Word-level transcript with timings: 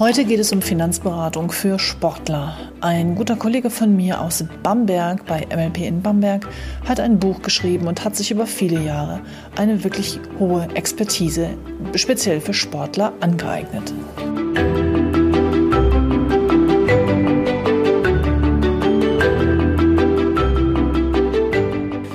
Heute 0.00 0.24
geht 0.24 0.40
es 0.40 0.50
um 0.50 0.62
Finanzberatung 0.62 1.52
für 1.52 1.78
Sportler. 1.78 2.56
Ein 2.80 3.16
guter 3.16 3.36
Kollege 3.36 3.68
von 3.68 3.94
mir 3.94 4.22
aus 4.22 4.42
Bamberg 4.62 5.26
bei 5.26 5.46
MLP 5.54 5.80
in 5.80 6.00
Bamberg 6.00 6.48
hat 6.88 7.00
ein 7.00 7.18
Buch 7.18 7.42
geschrieben 7.42 7.86
und 7.86 8.02
hat 8.02 8.16
sich 8.16 8.30
über 8.30 8.46
viele 8.46 8.80
Jahre 8.80 9.20
eine 9.58 9.84
wirklich 9.84 10.18
hohe 10.38 10.66
Expertise 10.72 11.50
speziell 11.96 12.40
für 12.40 12.54
Sportler 12.54 13.12
angeeignet. 13.20 13.92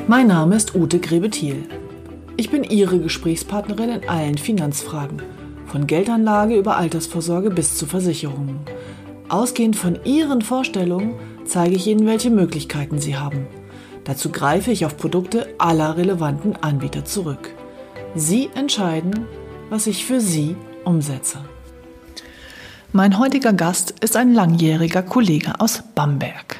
Mein 0.08 0.26
Name 0.26 0.56
ist 0.56 0.74
Ute 0.74 0.98
Grebethiel. 0.98 1.70
Ich 2.36 2.50
bin 2.50 2.64
Ihre 2.64 2.98
Gesprächspartnerin 2.98 3.90
in 3.92 4.10
allen 4.10 4.40
Finanzfragen 4.40 5.35
von 5.76 5.88
Geldanlage 5.88 6.56
über 6.56 6.78
Altersvorsorge 6.78 7.50
bis 7.50 7.78
zu 7.78 7.86
Versicherungen. 7.86 8.62
Ausgehend 9.28 9.76
von 9.76 10.00
Ihren 10.06 10.42
Vorstellungen 10.42 11.16
zeige 11.44 11.76
ich 11.76 11.86
Ihnen, 11.86 12.08
welche 12.08 12.30
Möglichkeiten 12.30 13.02
Sie 13.02 13.18
haben. 13.18 13.46
Dazu 14.06 14.32
greife 14.32 14.72
ich 14.72 14.86
auf 14.86 14.96
Produkte 14.96 15.54
aller 15.58 15.98
relevanten 15.98 16.56
Anbieter 16.56 17.04
zurück. 17.04 17.54
Sie 18.16 18.50
entscheiden, 18.56 19.28
was 19.70 19.86
ich 19.86 20.06
für 20.06 20.22
Sie 20.22 20.56
umsetze. 20.86 21.40
Mein 22.94 23.20
heutiger 23.20 23.52
Gast 23.52 23.96
ist 24.00 24.16
ein 24.16 24.34
langjähriger 24.34 25.04
Kollege 25.04 25.60
aus 25.60 25.84
Bamberg. 25.94 26.56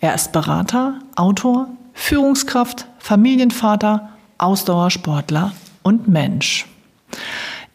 Er 0.00 0.16
ist 0.16 0.32
Berater, 0.32 0.98
Autor, 1.14 1.68
Führungskraft, 1.94 2.88
Familienvater, 2.98 4.08
Ausdauersportler 4.38 5.52
und 5.84 6.08
Mensch. 6.08 6.66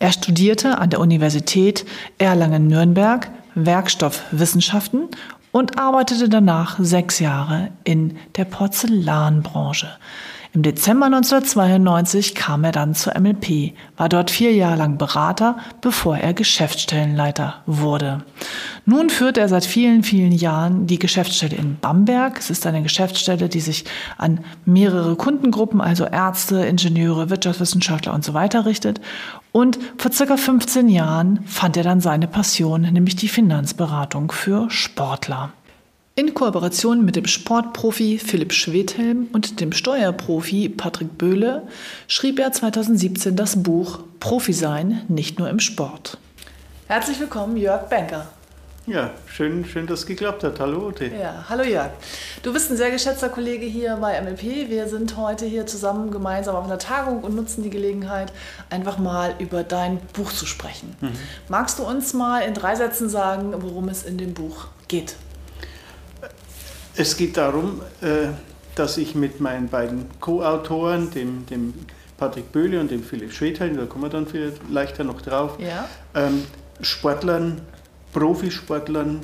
Er 0.03 0.11
studierte 0.11 0.79
an 0.79 0.89
der 0.89 0.99
Universität 0.99 1.85
Erlangen-Nürnberg 2.17 3.31
Werkstoffwissenschaften 3.55 5.07
und 5.53 5.79
arbeitete 5.79 6.27
danach 6.27 6.77
sechs 6.77 7.19
Jahre 7.19 7.69
in 7.85 8.17
der 8.35 8.43
Porzellanbranche. 8.43 9.87
Im 10.55 10.61
Dezember 10.61 11.07
1992 11.07 12.35
kam 12.35 12.63
er 12.63 12.71
dann 12.71 12.93
zur 12.93 13.19
MLP, 13.19 13.73
war 13.97 14.07
dort 14.07 14.29
vier 14.29 14.53
Jahre 14.53 14.75
lang 14.75 14.99
Berater, 14.99 15.57
bevor 15.81 16.15
er 16.15 16.35
Geschäftsstellenleiter 16.35 17.63
wurde. 17.65 18.23
Nun 18.85 19.09
führt 19.09 19.39
er 19.39 19.49
seit 19.49 19.65
vielen, 19.65 20.03
vielen 20.03 20.31
Jahren 20.31 20.85
die 20.85 20.99
Geschäftsstelle 20.99 21.55
in 21.55 21.79
Bamberg. 21.79 22.37
Es 22.37 22.51
ist 22.51 22.67
eine 22.67 22.83
Geschäftsstelle, 22.83 23.49
die 23.49 23.61
sich 23.61 23.85
an 24.19 24.41
mehrere 24.63 25.15
Kundengruppen, 25.15 25.81
also 25.81 26.05
Ärzte, 26.05 26.63
Ingenieure, 26.65 27.31
Wirtschaftswissenschaftler 27.31 28.13
und 28.13 28.23
so 28.23 28.35
weiter 28.35 28.67
richtet. 28.67 29.01
Und 29.51 29.79
vor 29.97 30.11
circa 30.11 30.37
15 30.37 30.87
Jahren 30.87 31.39
fand 31.47 31.77
er 31.77 31.83
dann 31.83 31.99
seine 31.99 32.27
Passion, 32.27 32.81
nämlich 32.81 33.15
die 33.15 33.27
Finanzberatung 33.27 34.31
für 34.31 34.69
Sportler. 34.69 35.51
In 36.15 36.35
Kooperation 36.35 37.03
mit 37.03 37.15
dem 37.15 37.25
Sportprofi 37.25 38.19
Philipp 38.19 38.53
Schwedhelm 38.53 39.29
und 39.33 39.59
dem 39.59 39.71
Steuerprofi 39.71 40.69
Patrick 40.69 41.17
Böhle 41.17 41.67
schrieb 42.07 42.37
er 42.37 42.51
2017 42.51 43.35
das 43.35 43.63
Buch 43.63 44.01
Profi 44.19 44.53
sein, 44.53 45.01
nicht 45.07 45.39
nur 45.39 45.49
im 45.49 45.59
Sport. 45.59 46.19
Herzlich 46.85 47.19
willkommen, 47.19 47.57
Jörg 47.57 47.89
Benker. 47.89 48.27
Ja, 48.85 49.09
schön, 49.25 49.65
schön, 49.65 49.87
dass 49.87 50.01
es 50.01 50.05
geklappt 50.05 50.43
hat. 50.43 50.59
Hallo 50.59 50.89
Ute. 50.89 51.07
Ja, 51.07 51.45
hallo 51.49 51.63
Jörg. 51.63 51.89
Du 52.43 52.53
bist 52.53 52.69
ein 52.69 52.77
sehr 52.77 52.91
geschätzter 52.91 53.29
Kollege 53.29 53.65
hier 53.65 53.95
bei 53.95 54.21
MLP. 54.21 54.69
Wir 54.69 54.87
sind 54.89 55.17
heute 55.17 55.47
hier 55.47 55.65
zusammen 55.65 56.11
gemeinsam 56.11 56.55
auf 56.55 56.65
einer 56.65 56.77
Tagung 56.77 57.23
und 57.23 57.35
nutzen 57.35 57.63
die 57.63 57.71
Gelegenheit, 57.71 58.31
einfach 58.69 58.99
mal 58.99 59.33
über 59.39 59.63
dein 59.63 59.97
Buch 60.13 60.31
zu 60.31 60.45
sprechen. 60.45 60.95
Mhm. 61.01 61.13
Magst 61.47 61.79
du 61.79 61.83
uns 61.83 62.13
mal 62.13 62.41
in 62.41 62.53
drei 62.53 62.75
Sätzen 62.75 63.09
sagen, 63.09 63.55
worum 63.57 63.89
es 63.89 64.03
in 64.03 64.19
dem 64.19 64.35
Buch 64.35 64.67
geht? 64.87 65.15
Es 66.95 67.17
geht 67.17 67.37
darum, 67.37 67.81
äh, 68.01 68.27
dass 68.75 68.97
ich 68.97 69.15
mit 69.15 69.39
meinen 69.39 69.67
beiden 69.67 70.05
Co-Autoren, 70.19 71.11
dem, 71.11 71.45
dem 71.47 71.73
Patrick 72.17 72.51
Böhle 72.51 72.79
und 72.79 72.91
dem 72.91 73.03
Philipp 73.03 73.33
Schwedhelm, 73.33 73.77
da 73.77 73.85
kommen 73.85 74.03
wir 74.03 74.09
dann 74.09 74.27
vielleicht 74.27 74.57
leichter 74.69 75.03
noch 75.03 75.21
drauf, 75.21 75.57
ja. 75.59 75.87
Ähm, 76.13 76.43
Sportlern, 76.81 77.61
Profisportlern 78.13 79.21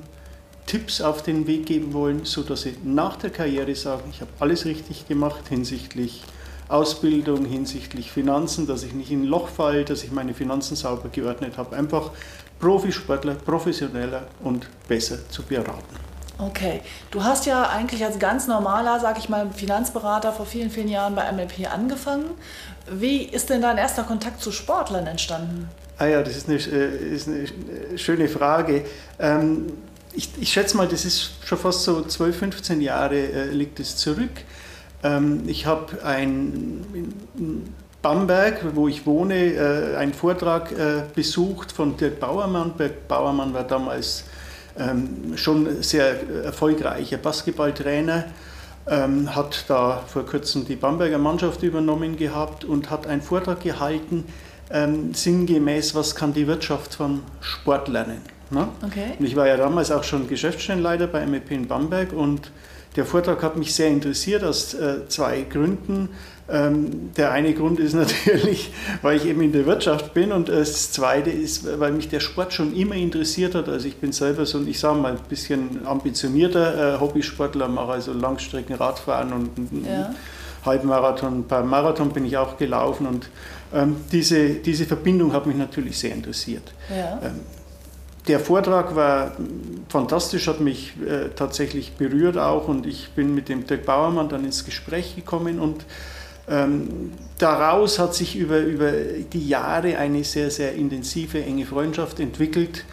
Tipps 0.66 1.02
auf 1.02 1.24
den 1.24 1.48
Weg 1.48 1.66
geben 1.66 1.94
wollen, 1.94 2.26
sodass 2.26 2.62
sie 2.62 2.76
nach 2.84 3.16
der 3.16 3.32
Karriere 3.32 3.74
sagen, 3.74 4.04
ich 4.12 4.22
habe 4.22 4.32
alles 4.40 4.66
richtig 4.66 5.08
gemacht 5.08 5.48
hinsichtlich 5.50 6.24
Ausbildung, 6.68 7.46
hinsichtlich 7.46 8.12
Finanzen, 8.12 8.68
dass 8.68 8.84
ich 8.84 8.94
nicht 8.94 9.10
in 9.10 9.24
ein 9.24 9.26
Loch 9.26 9.48
falle, 9.48 9.84
dass 9.84 10.04
ich 10.04 10.12
meine 10.12 10.36
Finanzen 10.36 10.76
sauber 10.76 11.10
geordnet 11.10 11.58
habe. 11.58 11.76
Einfach 11.76 12.12
Profisportler 12.60 13.34
professioneller 13.34 14.28
und 14.44 14.68
besser 14.88 15.28
zu 15.30 15.42
beraten. 15.42 15.96
Okay, 16.40 16.80
du 17.12 17.22
hast 17.22 17.46
ja 17.46 17.70
eigentlich 17.70 18.04
als 18.06 18.18
ganz 18.18 18.48
normaler, 18.48 19.02
sag 19.02 19.18
ich 19.18 19.28
mal, 19.28 19.50
Finanzberater 19.54 20.32
vor 20.32 20.46
vielen, 20.46 20.72
vielen 20.72 20.88
Jahren 20.88 21.14
bei 21.14 21.30
MLP 21.30 21.70
angefangen. 21.70 22.32
Wie 22.90 23.24
ist 23.24 23.50
denn 23.50 23.62
dein 23.62 23.78
erster 23.78 24.04
Kontakt 24.04 24.42
zu 24.42 24.54
Sportlern 24.54 25.06
entstanden? 25.06 25.70
Ah 25.98 26.06
ja, 26.06 26.24
das 26.24 26.38
ist 26.38 26.48
eine, 26.48 26.58
äh, 26.58 27.14
ist 27.14 27.28
eine 27.28 27.98
schöne 27.98 28.30
Frage. 28.30 28.86
Ähm, 29.20 29.74
ich, 30.14 30.30
ich, 30.40 30.54
schätze 30.54 30.78
mal, 30.78 30.88
das 30.88 31.04
ist 31.04 31.32
schon 31.46 31.58
fast 31.58 31.84
so 31.84 32.04
12, 32.04 32.38
15 32.38 32.80
Jahre 32.80 33.18
äh, 33.18 33.50
liegt 33.50 33.82
es 33.82 33.98
zurück. 33.98 34.32
Ähm, 35.04 35.44
ich 35.46 35.66
habe 35.66 36.02
ein 36.06 36.86
in 37.38 37.74
Bamberg, 38.02 38.62
wo 38.76 38.88
ich 38.88 39.06
wohne, 39.06 39.36
äh, 39.36 39.98
einen 39.98 40.14
Vortrag 40.14 40.74
besucht 41.14 41.74
von 41.74 41.98
Dirk 41.98 42.22
Bauermann. 42.22 42.78
Dirk 42.78 43.10
Bauermann 43.10 43.54
war 43.54 43.66
damals 43.66 44.24
schon 45.36 45.82
sehr 45.82 46.16
erfolgreicher 46.46 47.18
Basketballtrainer, 47.18 48.26
ähm, 48.88 49.36
hat 49.36 49.66
da 49.68 50.04
vor 50.08 50.26
kurzem 50.26 50.66
die 50.66 50.76
Bamberger 50.76 51.18
Mannschaft 51.18 51.64
übernommen 51.64 52.18
gehabt 52.18 52.66
und 52.66 52.90
hat 52.90 53.08
einen 53.08 53.22
Vortrag 53.22 53.62
gehalten, 53.62 54.26
ähm, 54.72 55.14
sinngemäß, 55.14 55.96
was 55.96 56.16
kann 56.16 56.34
die 56.34 56.48
Wirtschaft 56.48 56.96
vom 56.96 57.24
Sport 57.42 57.88
lernen. 57.88 58.22
Ne? 58.52 58.68
Okay. 58.84 59.14
Und 59.20 59.26
ich 59.26 59.36
war 59.36 59.48
ja 59.48 59.58
damals 59.58 59.92
auch 59.92 60.04
schon 60.04 60.28
Geschäftsstellenleiter 60.28 61.08
bei 61.08 61.26
MEP 61.26 61.52
in 61.52 61.68
Bamberg 61.68 62.14
und 62.14 62.52
der 62.96 63.06
Vortrag 63.06 63.44
hat 63.44 63.56
mich 63.56 63.74
sehr 63.76 63.90
interessiert 63.90 64.44
aus 64.44 64.74
äh, 64.74 65.08
zwei 65.08 65.42
Gründen. 65.42 66.10
Ähm, 66.52 67.12
der 67.16 67.32
eine 67.32 67.54
Grund 67.54 67.80
ist 67.80 67.94
natürlich, 67.96 68.72
weil 69.02 69.18
ich 69.18 69.26
eben 69.26 69.42
in 69.42 69.52
der 69.52 69.66
Wirtschaft 69.66 70.14
bin 70.14 70.32
und 70.32 70.50
das 70.50 70.92
zweite 70.92 71.30
ist, 71.30 71.80
weil 71.80 71.92
mich 71.92 72.10
der 72.10 72.20
Sport 72.20 72.54
schon 72.54 72.76
immer 72.76 72.96
interessiert 72.96 73.56
hat. 73.56 73.70
Also 73.70 73.88
ich 73.88 73.98
bin 73.98 74.12
selber 74.12 74.46
so, 74.46 74.62
ich 74.62 74.80
sage 74.80 75.00
mal, 75.00 75.12
ein 75.12 75.20
bisschen 75.30 75.86
ambitionierter 75.86 76.96
äh, 76.96 77.00
Hobbysportler, 77.00 77.68
mache 77.68 77.94
also 77.94 78.14
Langstreckenradfahren 78.14 79.34
und 79.34 79.50
ja. 79.86 80.14
Halbmarathon, 80.66 81.40
ein 81.40 81.48
paar 81.48 81.64
Marathon 81.64 82.10
bin 82.10 82.26
ich 82.26 82.38
auch 82.38 82.58
gelaufen 82.58 83.08
und 83.08 83.30
ähm, 83.74 83.98
diese, 84.12 84.56
diese 84.56 84.86
Verbindung 84.86 85.34
hat 85.34 85.46
mich 85.46 85.56
natürlich 85.56 85.98
sehr 86.00 86.14
interessiert. 86.14 86.74
Ja. 86.90 87.20
Ähm, 87.24 87.40
der 88.28 88.40
Vortrag 88.40 88.96
war 88.96 89.32
fantastisch, 89.88 90.48
hat 90.48 90.60
mich 90.60 90.94
äh, 91.02 91.30
tatsächlich 91.36 91.94
berührt 91.94 92.38
auch 92.38 92.68
und 92.68 92.86
ich 92.86 93.12
bin 93.12 93.34
mit 93.34 93.50
dem 93.50 93.66
Dirk 93.66 93.86
Bauermann 93.86 94.30
dann 94.30 94.46
ins 94.46 94.66
Gespräch 94.66 95.16
gekommen 95.16 95.60
und 95.60 95.86
ähm, 96.50 97.12
daraus 97.38 98.00
hat 98.00 98.16
sich 98.16 98.36
über, 98.36 98.60
über 98.60 98.92
die 98.92 99.48
Jahre 99.48 99.98
eine 99.98 100.24
sehr, 100.24 100.52
sehr 100.52 100.74
intensive, 100.74 101.44
enge 101.44 101.66
Freundschaft 101.66 102.20
entwickelt. 102.20 102.86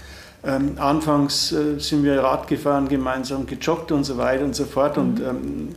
Ähm, 0.44 0.74
anfangs 0.78 1.52
äh, 1.52 1.78
sind 1.78 2.04
wir 2.04 2.22
Rad 2.22 2.46
gefahren, 2.46 2.88
gemeinsam 2.88 3.46
gejoggt 3.46 3.90
und 3.90 4.04
so 4.04 4.16
weiter 4.18 4.44
und 4.44 4.54
so 4.54 4.64
fort. 4.64 4.96
Mhm. 4.96 5.02
Und 5.02 5.20
ähm, 5.20 5.68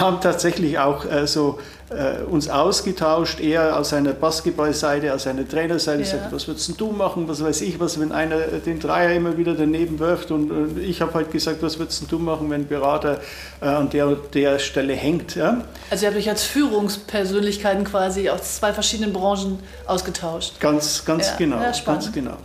haben 0.00 0.20
tatsächlich 0.20 0.78
auch 0.78 1.04
äh, 1.10 1.26
so 1.26 1.58
äh, 1.90 2.22
uns 2.22 2.48
ausgetauscht, 2.48 3.40
eher 3.40 3.78
aus 3.78 3.92
einer 3.92 4.12
Basketballseite, 4.12 5.14
aus 5.14 5.26
einer 5.26 5.48
Trainerseite, 5.48 6.02
ja. 6.02 6.06
sagt, 6.06 6.32
was 6.32 6.46
würdest 6.46 6.78
du 6.78 6.90
machen, 6.90 7.28
was 7.28 7.42
weiß 7.42 7.62
ich, 7.62 7.80
was, 7.80 7.98
wenn 7.98 8.12
einer 8.12 8.38
den 8.38 8.78
Dreier 8.78 9.14
immer 9.14 9.36
wieder 9.36 9.54
daneben 9.54 9.98
wirft 9.98 10.30
und, 10.30 10.50
und 10.50 10.78
ich 10.78 11.00
habe 11.00 11.14
halt 11.14 11.30
gesagt, 11.30 11.62
was 11.62 11.78
würdest 11.78 12.04
du 12.10 12.18
machen, 12.18 12.50
wenn 12.50 12.62
ein 12.62 12.68
Berater 12.68 13.20
äh, 13.60 13.66
an 13.66 13.88
der 13.90 14.16
der 14.34 14.58
Stelle 14.58 14.94
hängt. 14.94 15.34
Ja? 15.34 15.62
Also 15.90 16.04
ihr 16.04 16.10
habt 16.10 16.18
euch 16.18 16.28
als 16.28 16.44
Führungspersönlichkeiten 16.44 17.84
quasi 17.84 18.28
aus 18.28 18.56
zwei 18.56 18.72
verschiedenen 18.72 19.12
Branchen 19.12 19.58
ausgetauscht. 19.86 20.60
Ganz, 20.60 21.04
ganz 21.04 21.28
ja. 21.28 21.36
genau, 21.36 21.56
ja, 21.56 21.72
ganz 21.84 22.12
genau. 22.12 22.36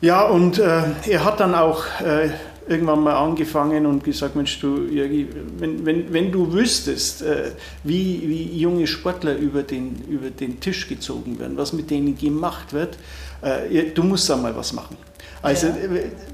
Ja, 0.00 0.22
und 0.22 0.60
äh, 0.60 0.82
er 1.06 1.24
hat 1.24 1.40
dann 1.40 1.56
auch 1.56 1.82
äh, 2.00 2.30
irgendwann 2.68 3.02
mal 3.02 3.14
angefangen 3.14 3.86
und 3.86 4.04
gesagt, 4.04 4.36
Mensch, 4.36 4.60
du, 4.60 4.86
Jörgi, 4.90 5.28
wenn, 5.58 5.84
wenn, 5.86 6.12
wenn 6.12 6.32
du 6.32 6.52
wüsstest, 6.52 7.22
äh, 7.22 7.52
wie, 7.84 8.22
wie 8.26 8.58
junge 8.58 8.86
Sportler 8.86 9.36
über 9.36 9.62
den, 9.62 9.96
über 10.08 10.30
den 10.30 10.60
Tisch 10.60 10.88
gezogen 10.88 11.38
werden, 11.38 11.56
was 11.56 11.72
mit 11.72 11.90
denen 11.90 12.16
gemacht 12.16 12.72
wird, 12.72 12.98
äh, 13.42 13.90
du 13.92 14.02
musst 14.02 14.28
da 14.28 14.36
mal 14.36 14.54
was 14.54 14.72
machen. 14.72 14.96
Also 15.40 15.68
ja. 15.68 15.74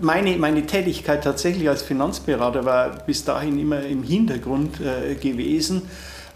meine, 0.00 0.36
meine 0.38 0.66
Tätigkeit 0.66 1.22
tatsächlich 1.24 1.68
als 1.68 1.82
Finanzberater 1.82 2.64
war 2.64 2.90
bis 3.04 3.24
dahin 3.24 3.58
immer 3.58 3.82
im 3.82 4.02
Hintergrund 4.02 4.80
äh, 4.80 5.14
gewesen. 5.14 5.82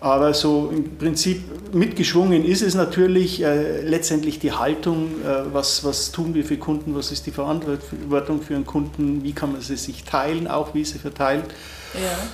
Aber 0.01 0.33
so 0.33 0.71
im 0.73 0.97
Prinzip 0.97 1.75
mitgeschwungen 1.75 2.45
ist 2.45 2.63
es 2.63 2.77
natürlich 2.77 3.43
äh, 3.43 3.83
letztendlich 3.83 4.39
die 4.39 4.53
Haltung, 4.53 5.07
äh, 5.25 5.53
was, 5.53 5.85
was 5.85 6.13
tun 6.13 6.35
wir 6.35 6.45
für 6.45 6.57
Kunden, 6.57 6.95
was 6.95 7.11
ist 7.11 7.27
die 7.27 7.33
Verantwortung 7.33 8.41
für 8.41 8.55
einen 8.55 8.65
Kunden, 8.67 9.25
wie 9.25 9.33
kann 9.33 9.53
man 9.53 9.61
sie 9.61 9.77
sich 9.77 10.05
teilen, 10.05 10.47
auch 10.47 10.73
wie 10.75 10.85
sie 10.85 10.99
verteilt. 10.99 11.47
Ja. 11.95 12.29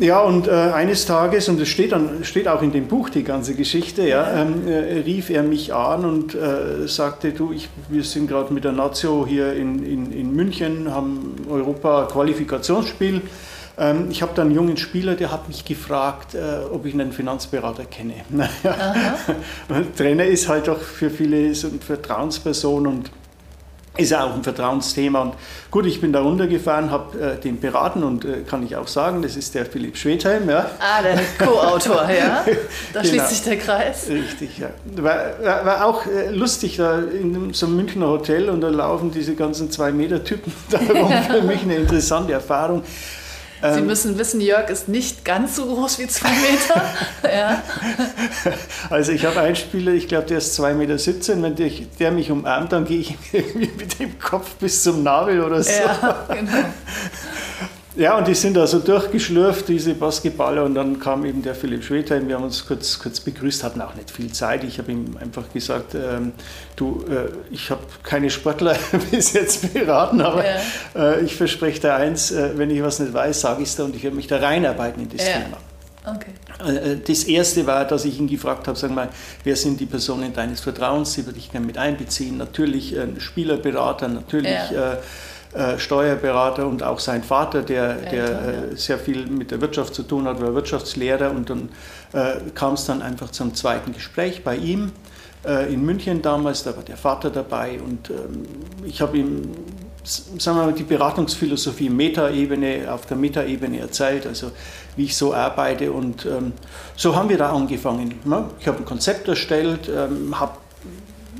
Ja, 0.00 0.20
und 0.20 0.46
äh, 0.46 0.52
eines 0.52 1.06
Tages, 1.06 1.48
und 1.48 1.60
es 1.60 1.68
steht, 1.68 1.90
dann, 1.90 2.22
steht 2.22 2.46
auch 2.46 2.62
in 2.62 2.70
dem 2.70 2.86
Buch 2.86 3.08
die 3.08 3.24
ganze 3.24 3.54
Geschichte, 3.54 4.06
ja, 4.06 4.42
ähm, 4.42 4.68
äh, 4.68 5.00
rief 5.00 5.28
er 5.28 5.42
mich 5.42 5.74
an 5.74 6.04
und 6.04 6.36
äh, 6.36 6.86
sagte, 6.86 7.32
du, 7.32 7.50
ich, 7.50 7.68
wir 7.88 8.04
sind 8.04 8.28
gerade 8.28 8.54
mit 8.54 8.62
der 8.62 8.70
Nazio 8.70 9.26
hier 9.28 9.54
in, 9.54 9.84
in, 9.84 10.12
in 10.12 10.36
München, 10.36 10.94
haben 10.94 11.34
Europa-Qualifikationsspiel 11.50 13.22
ich 14.10 14.22
habe 14.22 14.32
da 14.34 14.42
einen 14.42 14.50
jungen 14.50 14.76
Spieler, 14.76 15.14
der 15.14 15.30
hat 15.30 15.46
mich 15.46 15.64
gefragt, 15.64 16.34
äh, 16.34 16.64
ob 16.72 16.84
ich 16.84 16.94
einen 16.94 17.12
Finanzberater 17.12 17.84
kenne. 17.84 18.14
Trainer 19.96 20.24
ist 20.24 20.48
halt 20.48 20.66
doch 20.66 20.80
für 20.80 21.10
viele 21.10 21.54
so 21.54 21.68
eine 21.68 21.78
Vertrauensperson 21.78 22.86
und 22.86 23.10
ist 23.98 24.10
ja 24.10 24.24
auch 24.24 24.34
ein 24.34 24.44
Vertrauensthema. 24.44 25.20
Und 25.20 25.34
gut, 25.70 25.84
ich 25.84 26.00
bin 26.00 26.12
da 26.12 26.20
runtergefahren, 26.20 26.90
habe 26.90 27.20
äh, 27.20 27.40
den 27.40 27.58
beraten 27.60 28.04
und 28.04 28.24
äh, 28.24 28.42
kann 28.48 28.64
ich 28.64 28.76
auch 28.76 28.86
sagen, 28.86 29.22
das 29.22 29.36
ist 29.36 29.54
der 29.54 29.66
Philipp 29.66 29.96
Schwedheim. 29.96 30.48
Ja. 30.48 30.70
Ah, 30.78 31.02
der 31.02 31.18
Co-Autor, 31.38 32.08
ja. 32.08 32.44
Da 32.92 33.02
genau. 33.02 33.12
schließt 33.12 33.28
sich 33.28 33.42
der 33.42 33.58
Kreis. 33.58 34.08
Richtig, 34.08 34.58
ja. 34.58 34.68
War, 34.96 35.16
war, 35.42 35.66
war 35.66 35.84
auch 35.84 36.06
äh, 36.06 36.30
lustig 36.30 36.76
da 36.76 37.00
in 37.00 37.52
so 37.52 37.66
einem 37.66 37.76
Münchner 37.76 38.06
Hotel 38.06 38.48
und 38.48 38.60
da 38.60 38.68
laufen 38.68 39.10
diese 39.10 39.34
ganzen 39.34 39.70
Zwei-Meter-Typen 39.70 40.52
da 40.70 40.78
rum. 40.78 41.12
Für 41.28 41.42
mich 41.42 41.62
eine 41.62 41.76
interessante 41.76 42.32
Erfahrung. 42.32 42.84
Sie 43.60 43.80
ähm, 43.80 43.86
müssen 43.86 44.18
wissen, 44.18 44.40
Jörg 44.40 44.70
ist 44.70 44.88
nicht 44.88 45.24
ganz 45.24 45.56
so 45.56 45.66
groß 45.66 45.98
wie 45.98 46.06
zwei 46.06 46.28
Meter. 47.22 47.34
ja. 47.34 47.62
Also 48.88 49.12
ich 49.12 49.26
habe 49.26 49.40
einen 49.40 49.56
Spieler, 49.56 49.92
ich 49.92 50.06
glaube, 50.06 50.26
der 50.26 50.38
ist 50.38 50.58
2,17 50.58 50.74
Meter. 50.74 51.42
Wenn 51.42 51.56
der, 51.56 51.70
der 51.98 52.10
mich 52.12 52.30
umarmt, 52.30 52.72
dann 52.72 52.84
gehe 52.84 53.00
ich 53.00 53.14
irgendwie 53.32 53.70
mit 53.76 53.98
dem 53.98 54.18
Kopf 54.18 54.54
bis 54.54 54.82
zum 54.82 55.02
Nabel 55.02 55.42
oder 55.42 55.62
so. 55.62 55.70
Ja, 55.70 56.26
genau. 56.28 56.64
Ja, 57.98 58.16
und 58.16 58.28
die 58.28 58.34
sind 58.34 58.56
also 58.56 58.78
durchgeschlürft, 58.78 59.66
diese 59.66 59.92
Basketballer, 59.92 60.62
und 60.62 60.76
dann 60.76 61.00
kam 61.00 61.24
eben 61.24 61.42
der 61.42 61.56
Philipp 61.56 61.82
Schwedheim, 61.82 62.28
wir 62.28 62.36
haben 62.36 62.44
uns 62.44 62.64
kurz, 62.64 62.96
kurz 63.00 63.18
begrüßt, 63.18 63.64
hatten 63.64 63.80
auch 63.80 63.96
nicht 63.96 64.12
viel 64.12 64.30
Zeit. 64.32 64.62
Ich 64.62 64.78
habe 64.78 64.92
ihm 64.92 65.16
einfach 65.20 65.52
gesagt, 65.52 65.96
ähm, 65.96 66.30
du, 66.76 67.04
äh, 67.10 67.30
ich 67.50 67.70
habe 67.70 67.82
keine 68.04 68.30
Sportler 68.30 68.76
bis 69.10 69.32
jetzt 69.32 69.74
beraten, 69.74 70.20
aber 70.20 70.44
ja. 70.44 70.60
äh, 70.94 71.20
ich 71.22 71.34
verspreche 71.34 71.80
dir 71.80 71.94
eins, 71.94 72.30
äh, 72.30 72.56
wenn 72.56 72.70
ich 72.70 72.80
was 72.84 73.00
nicht 73.00 73.12
weiß, 73.12 73.40
sage 73.40 73.64
ich 73.64 73.68
es 73.68 73.74
dir 73.74 73.82
und 73.82 73.96
ich 73.96 74.04
werde 74.04 74.14
mich 74.14 74.28
da 74.28 74.38
reinarbeiten 74.38 75.02
in 75.02 75.08
das 75.08 75.26
ja. 75.26 75.32
Thema. 75.32 75.56
Okay. 76.06 76.30
Äh, 76.64 76.92
äh, 76.92 77.00
das 77.04 77.24
erste 77.24 77.66
war, 77.66 77.84
dass 77.84 78.04
ich 78.04 78.16
ihn 78.20 78.28
gefragt 78.28 78.68
habe, 78.68 78.78
sag 78.78 78.92
mal, 78.92 79.08
wer 79.42 79.56
sind 79.56 79.80
die 79.80 79.86
Personen 79.86 80.32
deines 80.32 80.60
Vertrauens? 80.60 81.14
Sie 81.14 81.26
würde 81.26 81.40
ich 81.40 81.50
gerne 81.50 81.66
mit 81.66 81.76
einbeziehen. 81.76 82.36
Natürlich 82.36 82.96
ein 82.96 83.18
Spielerberater, 83.18 84.06
natürlich 84.06 84.70
ja. 84.70 84.98
Äh, 85.54 85.78
Steuerberater 85.78 86.66
und 86.66 86.82
auch 86.82 86.98
sein 86.98 87.22
Vater, 87.22 87.62
der, 87.62 87.94
der 87.94 88.26
äh, 88.72 88.76
sehr 88.76 88.98
viel 88.98 89.26
mit 89.26 89.50
der 89.50 89.62
Wirtschaft 89.62 89.94
zu 89.94 90.02
tun 90.02 90.26
hat, 90.26 90.42
war 90.42 90.54
Wirtschaftslehrer 90.54 91.30
und 91.30 91.48
dann 91.48 91.70
äh, 92.12 92.50
kam 92.54 92.74
es 92.74 92.84
dann 92.84 93.00
einfach 93.00 93.30
zum 93.30 93.54
zweiten 93.54 93.92
Gespräch 93.92 94.44
bei 94.44 94.56
ihm 94.56 94.92
in 95.70 95.84
München 95.84 96.20
damals, 96.20 96.64
da 96.64 96.76
war 96.76 96.82
der 96.82 96.96
Vater 96.96 97.30
dabei 97.30 97.80
und 97.80 98.10
ähm, 98.10 98.44
ich 98.84 99.00
habe 99.00 99.18
ihm 99.18 99.52
sagen 100.04 100.58
wir 100.58 100.64
mal, 100.66 100.72
die 100.72 100.82
Beratungsphilosophie 100.82 101.90
Metaebene, 101.90 102.92
auf 102.92 103.06
der 103.06 103.16
Metaebene 103.16 103.78
erzählt, 103.78 104.26
also 104.26 104.50
wie 104.96 105.04
ich 105.04 105.16
so 105.16 105.34
arbeite 105.34 105.92
und 105.92 106.26
ähm, 106.26 106.52
so 106.96 107.14
haben 107.14 107.28
wir 107.28 107.38
da 107.38 107.50
angefangen. 107.52 108.18
Ne? 108.24 108.46
Ich 108.58 108.66
habe 108.66 108.78
ein 108.78 108.84
Konzept 108.84 109.28
erstellt, 109.28 109.88
ähm, 109.88 110.38
habe 110.38 110.54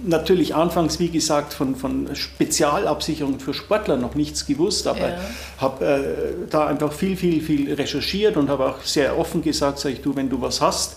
natürlich 0.05 0.55
anfangs, 0.55 0.99
wie 0.99 1.09
gesagt, 1.09 1.53
von, 1.53 1.77
von 1.77 2.15
Spezialabsicherung 2.15 3.41
für 3.41 3.55
Sportler 3.55 3.97
noch 3.97 4.15
nichts 4.15 4.47
gewusst, 4.47 4.87
aber 4.87 5.09
ja. 5.09 5.21
habe 5.59 5.85
äh, 5.85 6.49
da 6.49 6.67
einfach 6.67 6.93
viel, 6.93 7.17
viel, 7.17 7.41
viel 7.41 7.73
recherchiert 7.73 8.37
und 8.37 8.49
habe 8.49 8.67
auch 8.67 8.83
sehr 8.83 9.19
offen 9.19 9.43
gesagt, 9.43 9.79
sag 9.79 9.93
ich, 9.93 10.01
du, 10.01 10.15
wenn 10.17 10.29
du 10.29 10.41
was 10.41 10.61
hast, 10.61 10.97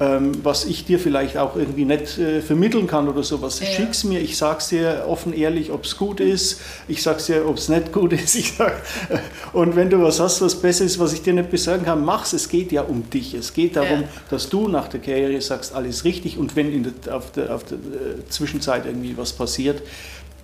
ähm, 0.00 0.32
was 0.42 0.64
ich 0.64 0.86
dir 0.86 0.98
vielleicht 0.98 1.36
auch 1.36 1.56
irgendwie 1.56 1.84
nicht 1.84 2.16
äh, 2.18 2.40
vermitteln 2.40 2.86
kann 2.86 3.06
oder 3.06 3.22
sowas. 3.22 3.60
Ja. 3.60 3.66
Schick's 3.66 4.02
mir, 4.02 4.18
ich 4.18 4.38
sag's 4.38 4.68
dir 4.68 5.04
offen 5.06 5.34
ehrlich, 5.34 5.70
ob 5.70 5.84
es 5.84 5.98
gut 5.98 6.20
ist, 6.20 6.60
ich 6.88 7.02
sag's 7.02 7.26
dir, 7.26 7.46
ob 7.46 7.58
es 7.58 7.68
nicht 7.68 7.92
gut 7.92 8.12
ist. 8.14 8.34
Ich 8.40 8.54
sag, 8.56 8.82
äh, 9.10 9.18
und 9.52 9.76
wenn 9.76 9.90
du 9.90 10.02
was 10.02 10.18
hast, 10.18 10.40
was 10.40 10.54
besser 10.54 10.84
ist, 10.84 10.98
was 10.98 11.12
ich 11.12 11.20
dir 11.20 11.34
nicht 11.34 11.50
besagen 11.50 11.84
kann, 11.84 12.02
mach's. 12.02 12.32
Es 12.32 12.48
geht 12.48 12.72
ja 12.72 12.82
um 12.82 13.10
dich. 13.10 13.34
Es 13.34 13.52
geht 13.52 13.76
darum, 13.76 14.02
ja. 14.02 14.08
dass 14.30 14.48
du 14.48 14.68
nach 14.68 14.88
der 14.88 15.00
Karriere 15.00 15.38
sagst, 15.42 15.74
alles 15.74 16.04
richtig 16.04 16.38
und 16.38 16.56
wenn 16.56 16.72
in 16.72 16.94
der, 17.04 17.16
auf, 17.16 17.30
der, 17.32 17.54
auf 17.54 17.64
der 17.64 17.76
äh, 17.76 18.28
Zwischenzeit 18.30 18.86
irgendwie 18.86 19.16
was 19.18 19.32
passiert, 19.32 19.82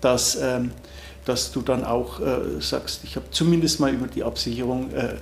dass 0.03 0.37
ähm, 0.41 0.73
dass 1.25 1.51
du 1.51 1.61
dann 1.61 1.85
auch 1.85 2.21
äh, 2.21 2.61
sagst, 2.61 3.01
ich 3.03 3.17
habe 3.17 3.27
zumindest 3.33 3.81
mal 3.81 3.93
über 3.93 4.07
die 4.07 4.23
Absicherung 4.23 4.93
äh, 4.95 5.15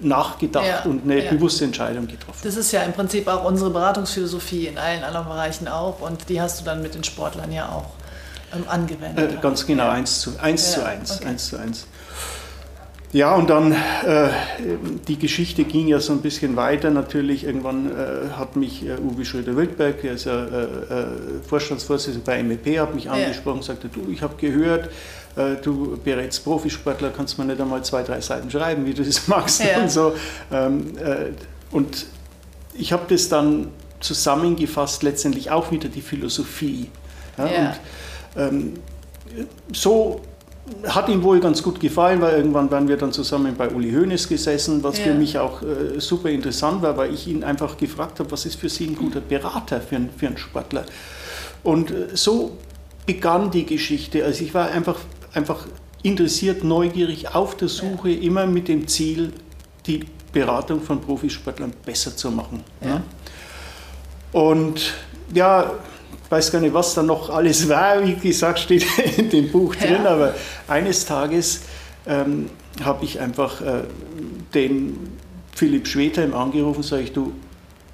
nachgedacht 0.00 0.66
ja, 0.66 0.82
und 0.82 1.04
eine 1.04 1.24
ja. 1.24 1.30
bewusste 1.30 1.64
Entscheidung 1.64 2.06
getroffen. 2.06 2.40
Das 2.42 2.56
ist 2.56 2.72
ja 2.72 2.82
im 2.82 2.92
Prinzip 2.92 3.28
auch 3.28 3.44
unsere 3.44 3.70
Beratungsphilosophie 3.70 4.66
in 4.66 4.78
allen 4.78 5.04
anderen 5.04 5.26
Bereichen 5.26 5.68
auch 5.68 6.00
und 6.00 6.28
die 6.28 6.40
hast 6.40 6.60
du 6.60 6.64
dann 6.64 6.82
mit 6.82 6.94
den 6.94 7.04
Sportlern 7.04 7.52
ja 7.52 7.68
auch 7.68 7.90
ähm, 8.54 8.64
angewendet. 8.68 9.34
Äh, 9.34 9.36
ganz 9.40 9.66
genau, 9.66 9.84
ja. 9.84 9.92
eins 9.92 10.20
zu 10.20 10.38
eins. 10.40 10.72
Zu 10.72 10.84
eins, 10.84 11.16
okay. 11.16 11.26
eins, 11.26 11.48
zu 11.48 11.56
eins. 11.58 11.86
Ja, 13.12 13.34
und 13.34 13.48
dann, 13.48 13.72
äh, 13.72 14.28
die 15.06 15.18
Geschichte 15.18 15.64
ging 15.64 15.88
ja 15.88 15.98
so 15.98 16.12
ein 16.12 16.20
bisschen 16.20 16.56
weiter. 16.56 16.90
Natürlich, 16.90 17.44
irgendwann 17.44 17.90
äh, 17.90 18.30
hat 18.36 18.54
mich 18.56 18.86
äh, 18.86 18.98
Uwe 18.98 19.24
Schröder-Wildberg, 19.24 20.02
der 20.02 20.12
ist 20.12 20.26
ja 20.26 20.44
äh, 20.44 20.64
äh, 20.64 21.06
Vorstandsvorsitzender 21.48 22.24
bei 22.24 22.42
MEP, 22.42 22.78
hat 22.78 22.94
mich 22.94 23.08
angesprochen 23.08 23.58
und 23.58 23.64
sagte, 23.64 23.88
du, 23.88 24.10
ich 24.10 24.20
habe 24.20 24.34
gehört, 24.36 24.90
äh, 25.36 25.56
du 25.62 25.98
berätst 26.04 26.44
Profisportler, 26.44 27.10
kannst 27.10 27.38
du 27.38 27.42
mir 27.42 27.48
nicht 27.48 27.60
einmal 27.60 27.82
zwei, 27.82 28.02
drei 28.02 28.20
Seiten 28.20 28.50
schreiben, 28.50 28.84
wie 28.84 28.92
du 28.92 29.02
das 29.02 29.26
magst 29.26 29.64
ja. 29.64 29.80
und 29.80 29.90
so. 29.90 30.12
Ähm, 30.52 30.98
äh, 30.98 31.30
und 31.70 32.06
ich 32.74 32.92
habe 32.92 33.04
das 33.08 33.30
dann 33.30 33.68
zusammengefasst, 34.00 35.02
letztendlich 35.02 35.50
auch 35.50 35.70
wieder 35.70 35.88
die 35.88 36.02
Philosophie. 36.02 36.90
Ja, 37.38 37.46
ja. 37.46 37.76
Und 38.34 38.42
ähm, 38.42 38.74
so 39.72 40.20
hat 40.86 41.08
ihm 41.08 41.22
wohl 41.22 41.40
ganz 41.40 41.62
gut 41.62 41.80
gefallen, 41.80 42.20
weil 42.20 42.36
irgendwann 42.36 42.70
waren 42.70 42.88
wir 42.88 42.96
dann 42.96 43.12
zusammen 43.12 43.54
bei 43.56 43.70
Uli 43.70 43.92
Hoeneß 43.92 44.28
gesessen, 44.28 44.82
was 44.82 44.98
ja. 44.98 45.04
für 45.04 45.14
mich 45.14 45.38
auch 45.38 45.62
äh, 45.62 45.98
super 45.98 46.30
interessant 46.30 46.82
war, 46.82 46.96
weil 46.96 47.12
ich 47.12 47.26
ihn 47.26 47.44
einfach 47.44 47.76
gefragt 47.76 48.20
habe, 48.20 48.30
was 48.30 48.46
ist 48.46 48.56
für 48.56 48.68
Sie 48.68 48.86
ein 48.86 48.96
guter 48.96 49.20
Berater 49.20 49.80
für, 49.80 50.00
für 50.16 50.26
einen 50.26 50.38
Sportler? 50.38 50.84
Und 51.62 51.90
äh, 51.90 52.08
so 52.14 52.56
begann 53.06 53.50
die 53.50 53.66
Geschichte. 53.66 54.24
Also 54.24 54.44
ich 54.44 54.54
war 54.54 54.70
einfach 54.70 54.96
einfach 55.32 55.66
interessiert, 56.02 56.64
neugierig, 56.64 57.34
auf 57.34 57.56
der 57.56 57.68
Suche, 57.68 58.10
ja. 58.10 58.22
immer 58.22 58.46
mit 58.46 58.68
dem 58.68 58.86
Ziel, 58.86 59.32
die 59.86 60.04
Beratung 60.32 60.80
von 60.82 61.00
Profisportlern 61.00 61.72
besser 61.84 62.16
zu 62.16 62.30
machen. 62.30 62.62
Ja. 62.84 63.02
Und 64.32 64.94
ja, 65.34 65.72
weiß 66.28 66.52
gar 66.52 66.60
nicht, 66.60 66.74
was 66.74 66.94
da 66.94 67.02
noch 67.02 67.30
alles 67.30 67.68
war. 67.68 68.04
Wie 68.04 68.14
gesagt, 68.14 68.58
steht 68.58 68.86
in 69.16 69.30
dem 69.30 69.50
Buch 69.50 69.74
drin. 69.74 70.04
Ja. 70.04 70.10
Aber 70.10 70.34
eines 70.66 71.06
Tages 71.06 71.62
ähm, 72.06 72.50
habe 72.82 73.04
ich 73.04 73.20
einfach 73.20 73.60
äh, 73.60 73.82
den 74.54 75.10
Philipp 75.54 75.88
Schwedheim 75.88 76.34
angerufen, 76.34 76.82
sage 76.82 77.02
ich, 77.02 77.12
du, 77.12 77.32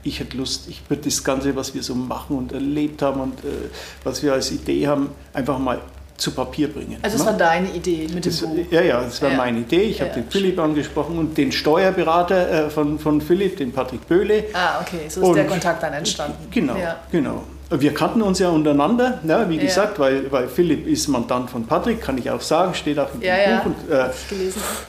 ich 0.03 0.21
hätte 0.21 0.37
Lust, 0.37 0.69
ich 0.69 0.83
würde 0.89 1.03
das 1.05 1.25
Ganze, 1.25 1.57
was 1.57 1.75
wir 1.75 1.83
so 1.83 1.95
machen 1.95 2.37
und 2.37 2.53
erlebt 2.53 3.01
haben 3.03 3.21
und 3.21 3.39
äh, 3.41 3.71
was 4.03 4.23
wir 4.23 4.35
als 4.35 4.53
Idee 4.53 4.87
haben, 4.87 5.11
einfach 5.33 5.59
mal 5.59 5.81
zu 6.17 6.31
Papier 6.31 6.69
bringen. 6.69 6.99
Also 7.03 7.17
das 7.17 7.27
ne? 7.27 7.33
war 7.33 7.39
deine 7.39 7.71
Idee 7.71 8.03
mit 8.15 8.25
dem 8.25 8.31
das, 8.31 8.41
Buch? 8.41 8.57
Ja, 8.71 8.83
ja, 8.83 9.01
das 9.01 9.21
war 9.21 9.31
ja. 9.31 9.37
meine 9.37 9.61
Idee. 9.61 9.83
Ich 9.83 9.99
ja, 9.99 10.05
habe 10.05 10.15
den 10.15 10.31
Philipp 10.31 10.59
angesprochen 10.59 11.19
und 11.19 11.37
den 11.37 11.51
Steuerberater 11.51 12.67
äh, 12.67 12.71
von, 12.71 12.99
von 12.99 13.21
Philipp, 13.21 13.57
den 13.57 13.73
Patrick 13.73 14.07
Böhle. 14.07 14.45
Ah, 14.53 14.81
okay, 14.81 15.09
so 15.09 15.23
ist 15.23 15.27
und, 15.27 15.35
der 15.35 15.47
Kontakt 15.47 15.83
dann 15.83 15.93
entstanden. 15.93 16.47
Genau, 16.51 16.77
ja. 16.77 17.01
genau. 17.11 17.43
Wir 17.81 17.95
kannten 17.95 18.23
uns 18.23 18.39
ja 18.39 18.51
untereinander, 18.51 19.21
ja, 19.27 19.49
wie 19.49 19.59
gesagt, 19.59 19.99
weil, 19.99 20.31
weil 20.31 20.49
Philipp 20.49 20.87
ist 20.87 21.09
Mandant 21.09 21.51
von 21.51 21.67
Patrick, 21.67 22.01
kann 22.01 22.19
ich 22.19 22.31
auch 22.31 22.41
sagen, 22.41 22.75
steht 22.75 22.99
auch 22.99 23.13
im 23.15 23.21
Buch. 23.21 23.67
Und, 23.67 23.91
äh. 23.91 24.11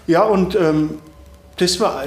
Ja, 0.08 0.24
und 0.24 0.56
ähm, 0.56 1.00
das 1.58 1.80
war 1.80 2.04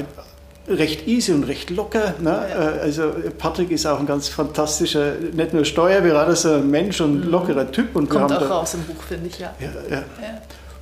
recht 0.69 1.07
easy 1.07 1.33
und 1.33 1.45
recht 1.45 1.71
locker. 1.71 2.15
Ne? 2.21 2.31
Ja. 2.31 2.71
Äh, 2.71 2.81
also 2.81 3.13
Patrick 3.39 3.71
ist 3.71 3.87
auch 3.87 3.99
ein 3.99 4.07
ganz 4.07 4.29
fantastischer, 4.29 5.15
nicht 5.33 5.55
nur 5.55 5.65
Steuerberater, 5.65 6.37
sondern 6.37 6.63
ein 6.63 6.71
Mensch 6.71 7.01
und 7.01 7.25
mhm. 7.25 7.31
lockerer 7.31 7.71
Typ. 7.71 7.97
Und 7.97 8.11
Kommt 8.11 8.33
auch 8.33 8.39
da, 8.39 8.47
raus 8.47 8.75
im 8.75 8.83
Buch, 8.85 9.03
finde 9.03 9.29
ich, 9.29 9.39
ja. 9.39 9.55
Ja, 9.59 9.67
ja. 9.89 9.97
ja. 9.97 10.05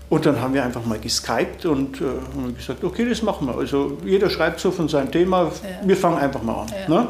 Und 0.08 0.24
dann 0.24 0.40
haben 0.40 0.54
wir 0.54 0.62
einfach 0.64 0.84
mal 0.84 0.98
geskypt 0.98 1.66
und 1.66 2.00
äh, 2.00 2.04
haben 2.04 2.56
gesagt, 2.56 2.84
okay, 2.84 3.08
das 3.08 3.22
machen 3.22 3.48
wir. 3.48 3.56
Also 3.56 3.98
jeder 4.04 4.30
schreibt 4.30 4.60
so 4.60 4.70
von 4.70 4.88
seinem 4.88 5.10
Thema, 5.10 5.50
wir 5.82 5.96
fangen 5.96 6.18
einfach 6.18 6.42
mal 6.42 6.62
an. 6.62 6.66
Ne? 6.86 7.08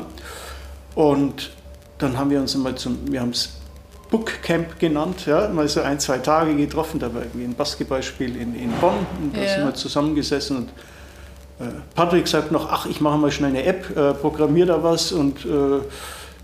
Und 0.94 1.50
dann 1.98 2.18
haben 2.18 2.30
wir 2.30 2.40
uns 2.40 2.54
mal 2.56 2.74
zum, 2.74 2.98
wir 3.10 3.20
haben 3.20 3.30
es 3.30 3.50
Bookcamp 4.10 4.78
genannt, 4.78 5.26
ja, 5.26 5.48
mal 5.48 5.68
so 5.68 5.80
ein, 5.80 5.98
zwei 5.98 6.18
Tage 6.18 6.54
getroffen, 6.54 7.00
da 7.00 7.12
war 7.12 7.22
irgendwie 7.22 7.44
ein 7.44 7.54
Basketballspiel 7.54 8.36
in, 8.36 8.54
in 8.54 8.70
Bonn 8.80 9.06
und 9.20 9.36
da 9.36 9.46
sind 9.46 9.64
wir 9.64 9.74
zusammengesessen 9.74 10.56
und 10.58 10.68
äh, 11.58 11.70
Patrick 11.94 12.28
sagt 12.28 12.52
noch, 12.52 12.70
ach, 12.70 12.86
ich 12.86 13.00
mache 13.00 13.18
mal 13.18 13.30
schnell 13.30 13.50
eine 13.50 13.64
App, 13.64 13.96
äh, 13.96 14.14
programmiere 14.14 14.68
da 14.68 14.82
was 14.82 15.10
und 15.12 15.44
äh, 15.44 15.80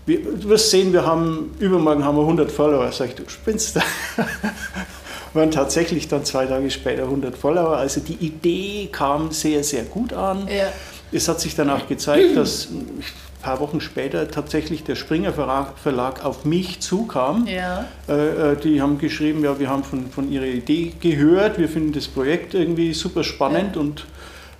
wir, 0.05 0.21
du 0.21 0.49
wirst 0.49 0.69
sehen, 0.69 0.91
wir 0.91 1.05
haben, 1.05 1.55
übermorgen 1.59 2.03
haben 2.03 2.17
wir 2.17 2.23
100 2.23 2.51
Follower. 2.51 2.91
Sag 2.91 3.09
ich, 3.09 3.15
du 3.15 3.23
spinnst. 3.29 3.79
waren 5.33 5.51
tatsächlich 5.51 6.07
dann 6.07 6.25
zwei 6.25 6.45
Tage 6.45 6.69
später 6.69 7.03
100 7.03 7.35
Follower. 7.35 7.77
Also 7.77 8.01
die 8.01 8.15
Idee 8.15 8.89
kam 8.91 9.31
sehr, 9.31 9.63
sehr 9.63 9.83
gut 9.83 10.13
an. 10.13 10.47
Ja. 10.47 10.67
Es 11.11 11.27
hat 11.27 11.39
sich 11.39 11.55
dann 11.55 11.69
auch 11.69 11.87
gezeigt, 11.87 12.35
dass 12.35 12.65
ein 12.65 13.03
paar 13.43 13.59
Wochen 13.59 13.81
später 13.81 14.31
tatsächlich 14.31 14.83
der 14.83 14.95
Springer 14.95 15.33
Verlag 15.33 16.25
auf 16.25 16.45
mich 16.45 16.79
zukam. 16.79 17.45
Ja. 17.45 17.85
Äh, 18.07 18.53
äh, 18.53 18.55
die 18.55 18.81
haben 18.81 18.97
geschrieben, 18.97 19.43
ja, 19.43 19.59
wir 19.59 19.69
haben 19.69 19.83
von, 19.83 20.09
von 20.09 20.31
ihrer 20.31 20.45
Idee 20.45 20.93
gehört, 20.99 21.59
wir 21.59 21.69
finden 21.69 21.93
das 21.93 22.07
Projekt 22.07 22.55
irgendwie 22.55 22.93
super 22.93 23.23
spannend 23.23 23.75
ja. 23.75 23.81
und 23.81 24.05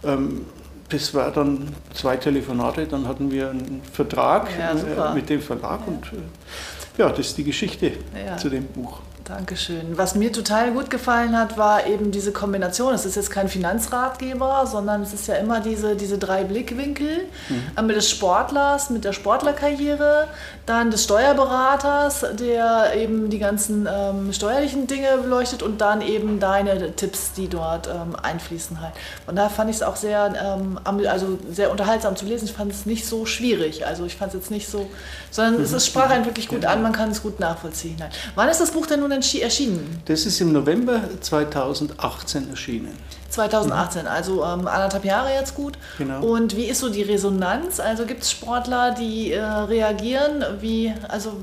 ähm, 0.03 0.45
das 0.89 1.13
war 1.15 1.31
dann 1.31 1.69
zwei 1.93 2.17
Telefonate, 2.17 2.85
dann 2.85 3.07
hatten 3.07 3.31
wir 3.31 3.49
einen 3.49 3.81
Vertrag 3.91 4.49
ja, 4.59 5.11
äh, 5.11 5.15
mit 5.15 5.29
dem 5.29 5.41
Verlag 5.41 5.87
und 5.87 6.05
äh, 6.13 6.99
ja, 7.01 7.09
das 7.09 7.27
ist 7.27 7.37
die 7.37 7.43
Geschichte 7.43 7.93
zu 8.37 8.49
dem 8.49 8.65
Buch. 8.65 8.99
Dankeschön. 9.25 9.97
Was 9.97 10.15
mir 10.15 10.33
total 10.33 10.71
gut 10.71 10.89
gefallen 10.89 11.37
hat, 11.37 11.57
war 11.57 11.87
eben 11.87 12.11
diese 12.11 12.33
Kombination. 12.33 12.93
Es 12.93 13.05
ist 13.05 13.15
jetzt 13.15 13.31
kein 13.31 13.47
Finanzratgeber, 13.47 14.67
sondern 14.67 15.01
es 15.01 15.13
ist 15.13 15.27
ja 15.27 15.35
immer 15.35 15.61
diese, 15.61 15.95
diese 15.95 16.17
drei 16.17 16.43
Blickwinkel. 16.43 17.19
Mhm. 17.47 17.85
Mit 17.87 17.95
des 17.95 18.09
Sportlers, 18.09 18.89
mit 18.89 19.05
der 19.05 19.13
Sportlerkarriere, 19.13 20.27
dann 20.65 20.91
des 20.91 21.05
Steuerberaters, 21.05 22.25
der 22.33 22.95
eben 22.95 23.29
die 23.29 23.39
ganzen 23.39 23.87
ähm, 23.89 24.33
steuerlichen 24.33 24.87
Dinge 24.87 25.17
beleuchtet 25.21 25.63
und 25.63 25.79
dann 25.79 26.01
eben 26.01 26.41
deine 26.41 26.93
Tipps, 26.93 27.31
die 27.31 27.47
dort 27.47 27.87
ähm, 27.87 28.17
einfließen 28.21 28.81
halt. 28.81 28.93
Und 29.25 29.37
da 29.37 29.47
fand 29.47 29.69
ich 29.69 29.77
es 29.77 29.83
auch 29.83 29.95
sehr, 29.95 30.33
ähm, 30.43 30.79
also 31.07 31.39
sehr 31.49 31.71
unterhaltsam 31.71 32.17
zu 32.17 32.25
lesen. 32.25 32.45
Ich 32.45 32.53
fand 32.53 32.73
es 32.73 32.85
nicht 32.85 33.07
so 33.07 33.25
schwierig. 33.25 33.85
Also 33.85 34.03
ich 34.03 34.17
fand 34.17 34.33
es 34.33 34.41
jetzt 34.41 34.51
nicht 34.51 34.67
so, 34.67 34.89
sondern 35.31 35.59
mhm. 35.59 35.63
es 35.63 35.85
sprach 35.85 36.09
einen 36.09 36.25
wirklich 36.25 36.49
gut 36.49 36.65
an, 36.65 36.81
man 36.81 36.91
kann 36.91 37.09
es 37.11 37.23
gut 37.23 37.39
nachvollziehen. 37.39 37.95
Halt. 38.01 38.11
Wann 38.35 38.49
ist 38.49 38.59
das 38.59 38.71
Buch 38.71 38.85
denn 38.85 38.99
nun 38.99 39.12
erschienen? 39.21 40.01
Das 40.05 40.25
ist 40.25 40.39
im 40.41 40.51
November 40.51 41.01
2018 41.21 42.49
erschienen. 42.49 42.97
2018, 43.29 44.07
also 44.07 44.43
ähm, 44.43 44.67
anderthalb 44.67 45.05
Jahre 45.05 45.33
jetzt 45.33 45.55
gut. 45.55 45.77
Genau. 45.97 46.23
Und 46.23 46.55
wie 46.55 46.65
ist 46.65 46.79
so 46.79 46.89
die 46.89 47.01
Resonanz? 47.01 47.79
Also 47.79 48.05
gibt 48.05 48.23
es 48.23 48.31
Sportler, 48.31 48.91
die 48.91 49.31
äh, 49.31 49.43
reagieren? 49.43 50.45
Wie, 50.61 50.93
also, 51.07 51.33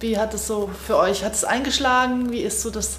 wie 0.00 0.16
hat 0.16 0.32
es 0.34 0.46
so 0.46 0.70
für 0.86 0.96
euch? 0.96 1.24
Hat 1.24 1.34
es 1.34 1.44
eingeschlagen? 1.44 2.30
Wie 2.30 2.40
ist 2.40 2.62
so 2.62 2.70
das? 2.70 2.98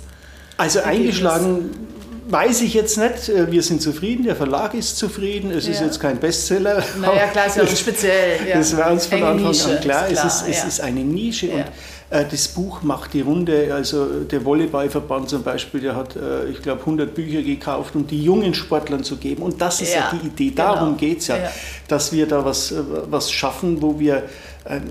Also 0.57 0.79
Ergebnis? 0.79 1.01
eingeschlagen 1.01 1.94
weiß 2.27 2.62
ich 2.62 2.74
jetzt 2.74 2.98
nicht. 2.98 3.29
Äh, 3.29 3.51
wir 3.51 3.63
sind 3.63 3.82
zufrieden, 3.82 4.24
der 4.24 4.36
Verlag 4.36 4.74
ist 4.74 4.98
zufrieden. 4.98 5.51
Es 5.51 5.65
ja. 5.65 5.74
ist 5.74 5.82
jetzt 5.82 6.00
kein 6.00 6.20
Bestseller. 6.20 6.84
Naja, 7.00 7.27
klar, 7.27 7.48
ist 7.48 7.58
ja 7.58 7.67
speziell. 7.75 8.48
Ja. 8.48 8.58
Das 8.58 8.75
war 8.75 8.91
uns 8.91 9.05
von 9.05 9.24
Anfang 9.24 9.48
Nische, 9.48 9.77
an 9.77 9.82
klar. 9.82 10.08
Ist 10.08 10.13
klar. 10.13 10.25
Es, 10.27 10.41
ist, 10.41 10.48
es 10.48 10.63
ist 10.65 10.82
eine 10.82 11.01
Nische 11.01 11.50
und 11.50 11.65
äh, 12.10 12.25
das 12.29 12.48
Buch 12.48 12.82
macht 12.84 13.13
die 13.13 13.22
Runde. 13.22 13.74
Also 13.74 14.05
der 14.24 14.44
Volleyballverband 14.44 15.29
zum 15.29 15.44
Beispiel, 15.44 15.82
der 15.82 15.96
hat, 15.96 16.15
äh, 16.15 16.46
ich 16.50 16.62
glaube, 16.62 16.82
100 16.82 17.13
Bücher 17.13 17.41
gekauft, 17.41 17.96
um 17.96 18.05
die 18.08 18.24
jungen 18.24 18.53
Sportlern 18.53 19.03
zu 19.03 19.17
geben. 19.17 19.44
Und 19.44 19.62
das 19.62 19.82
ist 19.82 19.94
ja, 19.94 20.12
ja 20.12 20.20
die 20.22 20.27
Idee. 20.27 20.55
Darum 20.55 20.98
genau. 20.98 20.98
geht 20.98 21.20
es 21.20 21.27
ja, 21.27 21.38
ja, 21.38 21.51
dass 21.88 22.12
wir 22.12 22.27
da 22.27 22.44
was, 22.44 22.74
was 23.10 23.32
schaffen, 23.32 23.82
wo 23.82 24.00
wir 24.00 24.24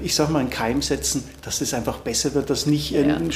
ich 0.02 0.14
sag 0.14 0.30
mal, 0.30 0.38
einen 0.38 0.50
Keim 0.50 0.82
setzen, 0.82 1.24
dass 1.42 1.60
es 1.60 1.74
einfach 1.74 1.98
besser 1.98 2.32
wird, 2.34 2.48
dass 2.48 2.66
nicht, 2.66 2.92
ja. 2.92 3.00
ein, 3.00 3.30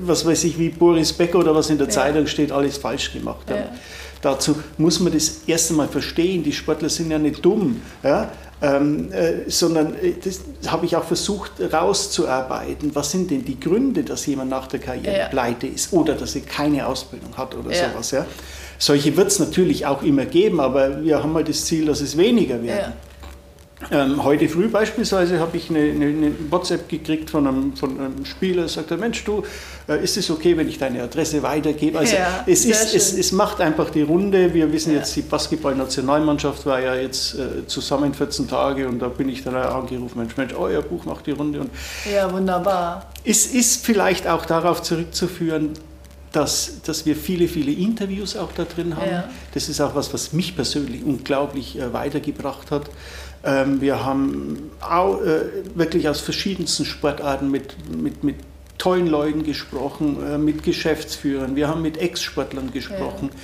was 0.00 0.26
weiß 0.26 0.44
ich, 0.44 0.58
wie 0.58 0.70
Boris 0.70 1.12
Becker 1.12 1.38
oder 1.38 1.54
was 1.54 1.70
in 1.70 1.78
der 1.78 1.86
ja. 1.86 1.92
Zeitung 1.92 2.26
steht, 2.26 2.50
alles 2.50 2.78
falsch 2.78 3.12
gemacht 3.12 3.48
haben. 3.48 3.60
Ja. 3.60 3.72
Dazu 4.22 4.56
muss 4.76 5.00
man 5.00 5.12
das 5.12 5.42
erste 5.46 5.72
Mal 5.74 5.88
verstehen. 5.88 6.42
Die 6.42 6.52
Sportler 6.52 6.88
sind 6.88 7.10
ja 7.10 7.18
nicht 7.18 7.44
dumm. 7.44 7.80
Ja? 8.02 8.30
Ähm, 8.62 9.10
äh, 9.12 9.48
sondern 9.48 9.94
äh, 9.94 10.12
das 10.22 10.40
habe 10.70 10.84
ich 10.84 10.94
auch 10.94 11.04
versucht 11.04 11.52
rauszuarbeiten. 11.72 12.94
Was 12.94 13.12
sind 13.12 13.30
denn 13.30 13.44
die 13.44 13.58
Gründe, 13.58 14.02
dass 14.02 14.26
jemand 14.26 14.50
nach 14.50 14.66
der 14.66 14.80
Karriere 14.80 15.28
pleite 15.30 15.66
ist 15.66 15.92
oder 15.94 16.14
dass 16.14 16.34
er 16.34 16.42
keine 16.42 16.86
Ausbildung 16.86 17.34
hat 17.38 17.54
oder 17.54 17.74
sowas. 17.74 18.10
Ja? 18.10 18.26
Solche 18.78 19.16
wird 19.16 19.28
es 19.28 19.38
natürlich 19.38 19.86
auch 19.86 20.02
immer 20.02 20.26
geben, 20.26 20.60
aber 20.60 21.02
wir 21.02 21.22
haben 21.22 21.32
mal 21.32 21.44
das 21.44 21.64
Ziel, 21.64 21.86
dass 21.86 22.02
es 22.02 22.18
weniger 22.18 22.62
werden. 22.62 22.92
Ähm, 23.90 24.22
heute 24.22 24.48
früh 24.48 24.68
beispielsweise 24.68 25.40
habe 25.40 25.56
ich 25.56 25.70
eine, 25.70 25.78
eine, 25.78 26.06
eine, 26.06 26.32
WhatsApp 26.50 26.88
gekriegt 26.88 27.30
von 27.30 27.46
einem, 27.46 27.76
von 27.76 27.98
einem 27.98 28.24
Spieler, 28.26 28.68
sagt 28.68 28.90
er, 28.90 28.98
Mensch, 28.98 29.24
du, 29.24 29.42
äh, 29.88 30.04
ist 30.04 30.16
es 30.18 30.30
okay, 30.30 30.56
wenn 30.56 30.68
ich 30.68 30.78
deine 30.78 31.02
Adresse 31.02 31.42
weitergebe? 31.42 31.98
Also 31.98 32.14
ja, 32.14 32.44
es, 32.46 32.66
ist, 32.66 32.94
es, 32.94 33.14
es, 33.14 33.32
macht 33.32 33.60
einfach 33.60 33.88
die 33.88 34.02
Runde. 34.02 34.52
Wir 34.52 34.70
wissen 34.70 34.92
ja. 34.92 34.98
jetzt, 34.98 35.16
die 35.16 35.22
Basketball-Nationalmannschaft 35.22 36.66
war 36.66 36.80
ja 36.80 36.94
jetzt 36.94 37.34
äh, 37.34 37.66
zusammen 37.66 38.12
14 38.12 38.48
Tage 38.48 38.86
und 38.86 38.98
da 38.98 39.08
bin 39.08 39.28
ich 39.30 39.42
dann 39.42 39.54
angerufen, 39.54 40.18
Mensch, 40.18 40.36
Mensch, 40.36 40.52
euer 40.54 40.82
Buch 40.82 41.06
macht 41.06 41.26
die 41.26 41.32
Runde. 41.32 41.60
Und 41.60 41.70
ja, 42.12 42.30
wunderbar. 42.30 43.10
Es 43.24 43.46
ist 43.46 43.84
vielleicht 43.84 44.28
auch 44.28 44.44
darauf 44.44 44.82
zurückzuführen, 44.82 45.72
dass, 46.32 46.82
dass 46.82 47.06
wir 47.06 47.16
viele, 47.16 47.48
viele 47.48 47.72
Interviews 47.72 48.36
auch 48.36 48.52
da 48.52 48.64
drin 48.64 48.96
haben. 48.96 49.10
Ja. 49.10 49.30
Das 49.52 49.68
ist 49.68 49.80
auch 49.80 49.94
was, 49.94 50.14
was 50.14 50.32
mich 50.32 50.54
persönlich 50.54 51.04
unglaublich 51.04 51.78
äh, 51.78 51.92
weitergebracht 51.92 52.70
hat. 52.70 52.90
Ähm, 53.42 53.80
wir 53.80 54.04
haben 54.04 54.70
auch, 54.80 55.20
äh, 55.22 55.40
wirklich 55.74 56.08
aus 56.08 56.20
verschiedensten 56.20 56.84
Sportarten 56.84 57.50
mit, 57.50 57.74
mit, 57.90 58.22
mit 58.22 58.36
tollen 58.78 59.06
Leuten 59.06 59.44
gesprochen, 59.44 60.18
äh, 60.22 60.38
mit 60.38 60.62
Geschäftsführern, 60.62 61.56
wir 61.56 61.68
haben 61.68 61.82
mit 61.82 61.98
Ex-Sportlern 61.98 62.72
gesprochen. 62.72 63.30
Ja. 63.32 63.38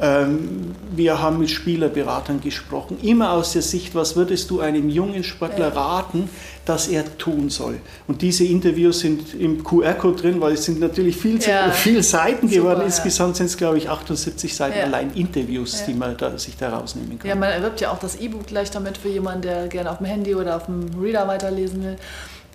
Ähm, 0.00 0.74
wir 0.90 1.22
haben 1.22 1.38
mit 1.38 1.50
Spielerberatern 1.50 2.40
gesprochen, 2.40 2.98
immer 3.02 3.30
aus 3.32 3.52
der 3.52 3.62
Sicht, 3.62 3.94
was 3.94 4.16
würdest 4.16 4.50
du 4.50 4.58
einem 4.58 4.88
jungen 4.88 5.22
Sportler 5.22 5.74
raten, 5.74 6.28
dass 6.64 6.88
er 6.88 7.16
tun 7.16 7.48
soll. 7.48 7.78
Und 8.08 8.22
diese 8.22 8.44
Interviews 8.44 9.00
sind 9.00 9.34
im 9.34 9.62
QR-Code 9.62 10.20
drin, 10.20 10.40
weil 10.40 10.54
es 10.54 10.64
sind 10.64 10.80
natürlich 10.80 11.16
viel, 11.16 11.38
ja. 11.40 11.70
viel 11.70 12.02
Seiten 12.02 12.48
Super, 12.48 12.60
geworden. 12.60 12.82
Insgesamt 12.86 13.36
sind 13.36 13.46
es, 13.46 13.56
glaube 13.56 13.78
ich, 13.78 13.88
78 13.88 14.54
Seiten 14.54 14.78
ja. 14.78 14.84
allein 14.84 15.12
Interviews, 15.14 15.80
ja. 15.80 15.86
die 15.86 15.94
man 15.94 16.16
da, 16.16 16.36
sich 16.38 16.56
da 16.56 16.70
rausnehmen 16.70 17.18
kann. 17.18 17.28
Ja, 17.28 17.36
man 17.36 17.50
erwirbt 17.50 17.80
ja 17.80 17.92
auch 17.92 17.98
das 17.98 18.16
E-Book 18.16 18.48
gleich 18.48 18.70
damit 18.70 18.98
für 18.98 19.10
jemanden, 19.10 19.42
der 19.42 19.68
gerne 19.68 19.90
auf 19.90 19.98
dem 19.98 20.06
Handy 20.06 20.34
oder 20.34 20.56
auf 20.56 20.66
dem 20.66 20.90
Reader 21.00 21.28
weiterlesen 21.28 21.84
will. 21.84 21.96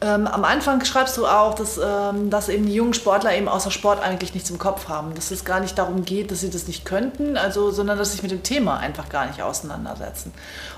Ähm, 0.01 0.27
am 0.27 0.45
Anfang 0.45 0.83
schreibst 0.85 1.17
du 1.17 1.25
auch, 1.27 1.55
dass, 1.55 1.77
ähm, 1.77 2.29
dass 2.29 2.47
eben 2.47 2.65
die 2.65 2.73
jungen 2.73 2.93
Sportler 2.93 3.35
eben 3.35 3.49
außer 3.49 3.69
Sport 3.69 4.01
eigentlich 4.01 4.33
nichts 4.33 4.49
im 4.49 4.57
Kopf 4.57 4.87
haben. 4.87 5.13
Dass 5.13 5.29
es 5.29 5.43
gar 5.43 5.59
nicht 5.59 5.77
darum 5.77 6.05
geht, 6.05 6.31
dass 6.31 6.39
sie 6.39 6.49
das 6.49 6.67
nicht 6.67 6.85
könnten, 6.85 7.35
also, 7.35 7.71
sondern 7.71 7.97
dass 7.97 8.09
sie 8.09 8.13
sich 8.13 8.23
mit 8.23 8.31
dem 8.31 8.43
Thema 8.43 8.77
einfach 8.77 9.09
gar 9.09 9.25
nicht 9.27 9.41
auseinandersetzen. 9.41 10.33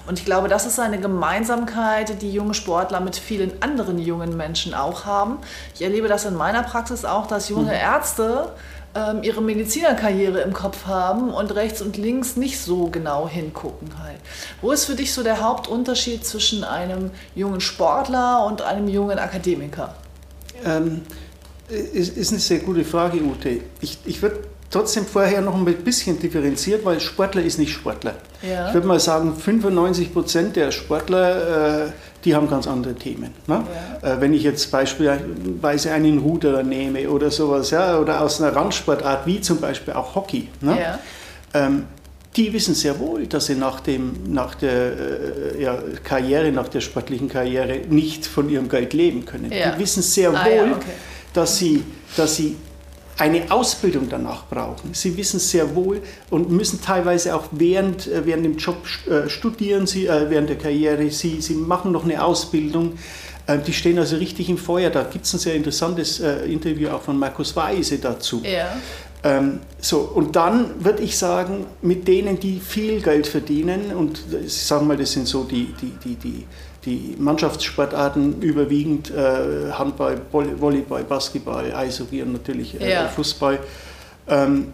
Und 0.07 0.17
ich 0.17 0.25
glaube, 0.25 0.47
das 0.47 0.65
ist 0.65 0.79
eine 0.79 0.99
Gemeinsamkeit, 0.99 2.21
die 2.23 2.31
junge 2.31 2.55
Sportler 2.55 2.99
mit 2.99 3.15
vielen 3.15 3.61
anderen 3.61 3.99
jungen 3.99 4.35
Menschen 4.35 4.73
auch 4.73 5.05
haben. 5.05 5.37
Ich 5.75 5.83
erlebe 5.83 6.07
das 6.07 6.25
in 6.25 6.35
meiner 6.35 6.63
Praxis 6.63 7.05
auch, 7.05 7.27
dass 7.27 7.47
junge 7.49 7.65
mhm. 7.65 7.79
Ärzte 7.79 8.51
ähm, 8.95 9.23
ihre 9.23 9.41
Medizinerkarriere 9.41 10.41
im 10.41 10.53
Kopf 10.53 10.85
haben 10.85 11.33
und 11.33 11.55
rechts 11.55 11.81
und 11.81 11.97
links 11.97 12.35
nicht 12.35 12.59
so 12.59 12.87
genau 12.87 13.27
hingucken 13.27 13.89
halt. 14.01 14.19
Wo 14.61 14.71
ist 14.71 14.85
für 14.85 14.95
dich 14.95 15.13
so 15.13 15.23
der 15.23 15.41
Hauptunterschied 15.41 16.25
zwischen 16.25 16.63
einem 16.63 17.11
jungen 17.35 17.61
Sportler 17.61 18.45
und 18.45 18.61
einem 18.61 18.87
jungen 18.87 19.19
Akademiker? 19.19 19.95
Ähm, 20.65 21.01
ist, 21.69 22.17
ist, 22.17 22.31
eine 22.31 22.39
sehr 22.39 22.59
gute 22.59 22.83
Frage, 22.83 23.17
Ute. 23.21 23.61
Ich, 23.79 23.97
ich 24.05 24.21
würde 24.21 24.41
trotzdem 24.69 25.05
vorher 25.05 25.41
noch 25.41 25.55
ein 25.55 25.65
bisschen 25.65 26.19
differenziert, 26.19 26.83
weil 26.83 26.99
Sportler 26.99 27.43
ist 27.43 27.59
nicht 27.59 27.71
Sportler. 27.71 28.15
Ja. 28.41 28.67
Ich 28.67 28.73
würde 28.73 28.87
mal 28.87 28.99
sagen, 28.99 29.35
95 29.35 30.13
Prozent 30.13 30.55
der 30.55 30.71
Sportler, 30.71 31.85
äh, 31.87 31.91
die 32.23 32.35
haben 32.35 32.49
ganz 32.49 32.67
andere 32.67 32.95
Themen. 32.95 33.31
Ne? 33.47 33.63
Ja. 34.01 34.13
Äh, 34.13 34.21
wenn 34.21 34.33
ich 34.33 34.43
jetzt 34.43 34.71
beispielsweise 34.71 35.91
einen 35.91 36.19
Ruderer 36.19 36.63
nehme 36.63 37.09
oder 37.09 37.31
sowas, 37.31 37.71
ja, 37.71 37.97
oder 37.97 38.21
aus 38.21 38.41
einer 38.41 38.55
Randsportart 38.55 39.25
wie 39.25 39.41
zum 39.41 39.59
Beispiel 39.59 39.93
auch 39.93 40.15
Hockey, 40.15 40.47
ne? 40.61 40.77
ja. 40.79 40.99
ähm, 41.53 41.85
die 42.35 42.53
wissen 42.53 42.75
sehr 42.75 42.97
wohl, 42.99 43.27
dass 43.27 43.47
sie 43.47 43.55
nach, 43.55 43.81
dem, 43.81 44.13
nach 44.33 44.55
der 44.55 44.71
äh, 44.71 45.61
ja, 45.61 45.77
Karriere, 46.03 46.51
nach 46.51 46.69
der 46.69 46.79
sportlichen 46.79 47.27
Karriere 47.27 47.81
nicht 47.89 48.25
von 48.25 48.49
ihrem 48.49 48.69
Geld 48.69 48.93
leben 48.93 49.25
können. 49.25 49.49
Die 49.49 49.79
wissen 49.79 50.01
sehr 50.01 50.29
ah, 50.29 50.45
wohl, 50.45 50.73
okay. 50.73 50.91
dass, 51.33 51.57
sie, 51.57 51.83
dass 52.15 52.37
sie 52.37 52.55
eine 53.21 53.51
Ausbildung 53.51 54.09
danach 54.09 54.47
brauchen. 54.47 54.95
Sie 54.95 55.15
wissen 55.15 55.39
sehr 55.39 55.75
wohl 55.75 56.01
und 56.31 56.49
müssen 56.49 56.81
teilweise 56.81 57.35
auch 57.35 57.45
während, 57.51 58.07
äh, 58.07 58.25
während 58.25 58.43
dem 58.43 58.57
Job 58.57 58.77
äh, 59.07 59.29
studieren, 59.29 59.85
sie, 59.85 60.07
äh, 60.07 60.27
während 60.29 60.49
der 60.49 60.57
Karriere, 60.57 61.07
sie, 61.11 61.39
sie 61.39 61.53
machen 61.53 61.91
noch 61.91 62.03
eine 62.03 62.23
Ausbildung. 62.23 62.97
Die 63.67 63.73
stehen 63.73 63.97
also 63.97 64.15
richtig 64.17 64.49
im 64.49 64.57
Feuer. 64.57 64.91
Da 64.91 65.03
gibt 65.03 65.25
es 65.25 65.33
ein 65.33 65.39
sehr 65.39 65.55
interessantes 65.55 66.19
Interview 66.19 66.89
auch 66.89 67.01
von 67.01 67.17
Markus 67.17 67.53
Weise 67.55 67.97
dazu. 67.97 68.41
Ja. 68.45 68.77
Ähm, 69.23 69.59
so, 69.79 69.99
und 69.99 70.35
dann 70.35 70.83
würde 70.83 71.01
ich 71.01 71.17
sagen, 71.17 71.65
mit 71.81 72.07
denen, 72.07 72.39
die 72.39 72.59
viel 72.59 73.01
Geld 73.01 73.27
verdienen, 73.27 73.93
und 73.93 74.21
ich 74.45 74.53
sage 74.53 74.85
mal, 74.85 74.95
das 74.95 75.11
sind 75.11 75.27
so 75.27 75.43
die, 75.43 75.73
die, 75.81 75.93
die, 76.03 76.15
die 76.15 76.45
die 76.85 77.15
Mannschaftssportarten 77.17 78.41
überwiegend 78.41 79.11
äh, 79.11 79.71
Handball, 79.71 80.21
Volleyball, 80.31 81.03
Basketball, 81.03 81.73
Eishockey 81.73 82.21
und 82.23 82.33
natürlich 82.33 82.79
äh, 82.79 82.91
ja. 82.91 83.07
Fußball. 83.07 83.59
Ähm, 84.27 84.73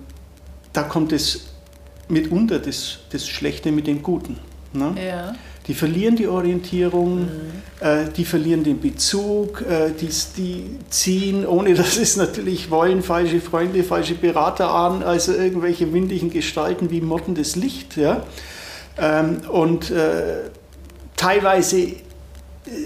da 0.74 0.84
kommt 0.84 1.12
es 1.12 1.48
mitunter 2.08 2.60
das, 2.60 3.00
das 3.12 3.28
Schlechte 3.28 3.72
mit 3.72 3.88
dem 3.88 4.02
Guten. 4.02 4.38
Ne? 4.74 4.96
Ja. 5.06 5.36
Die 5.68 5.74
verlieren 5.74 6.16
die 6.16 6.28
Orientierung, 6.28 7.24
mhm. 7.24 7.28
äh, 7.82 8.06
die 8.16 8.24
verlieren 8.24 8.64
den 8.64 8.80
Bezug, 8.80 9.62
äh, 9.62 9.92
die, 9.92 10.10
die, 10.38 10.66
ziehen, 10.90 11.46
ohne 11.46 11.74
dass 11.74 11.98
es 11.98 12.16
natürlich 12.16 12.72
wollen, 12.72 13.04
falsche 13.04 13.42
Freunde, 13.42 13.84
falsche 13.84 14.16
Berater 14.16 14.74
an, 14.74 15.04
also 15.04 15.34
irgendwelche 15.34 15.92
windigen 15.92 16.30
Gestalten 16.30 16.90
wie 16.90 17.02
mottendes 17.02 17.58
Licht. 17.58 17.98
Ja? 17.98 18.24
Ähm, 18.98 19.42
und 19.50 19.92
äh, 19.92 20.50
teilweise 21.18 21.80
äh, 21.80 21.98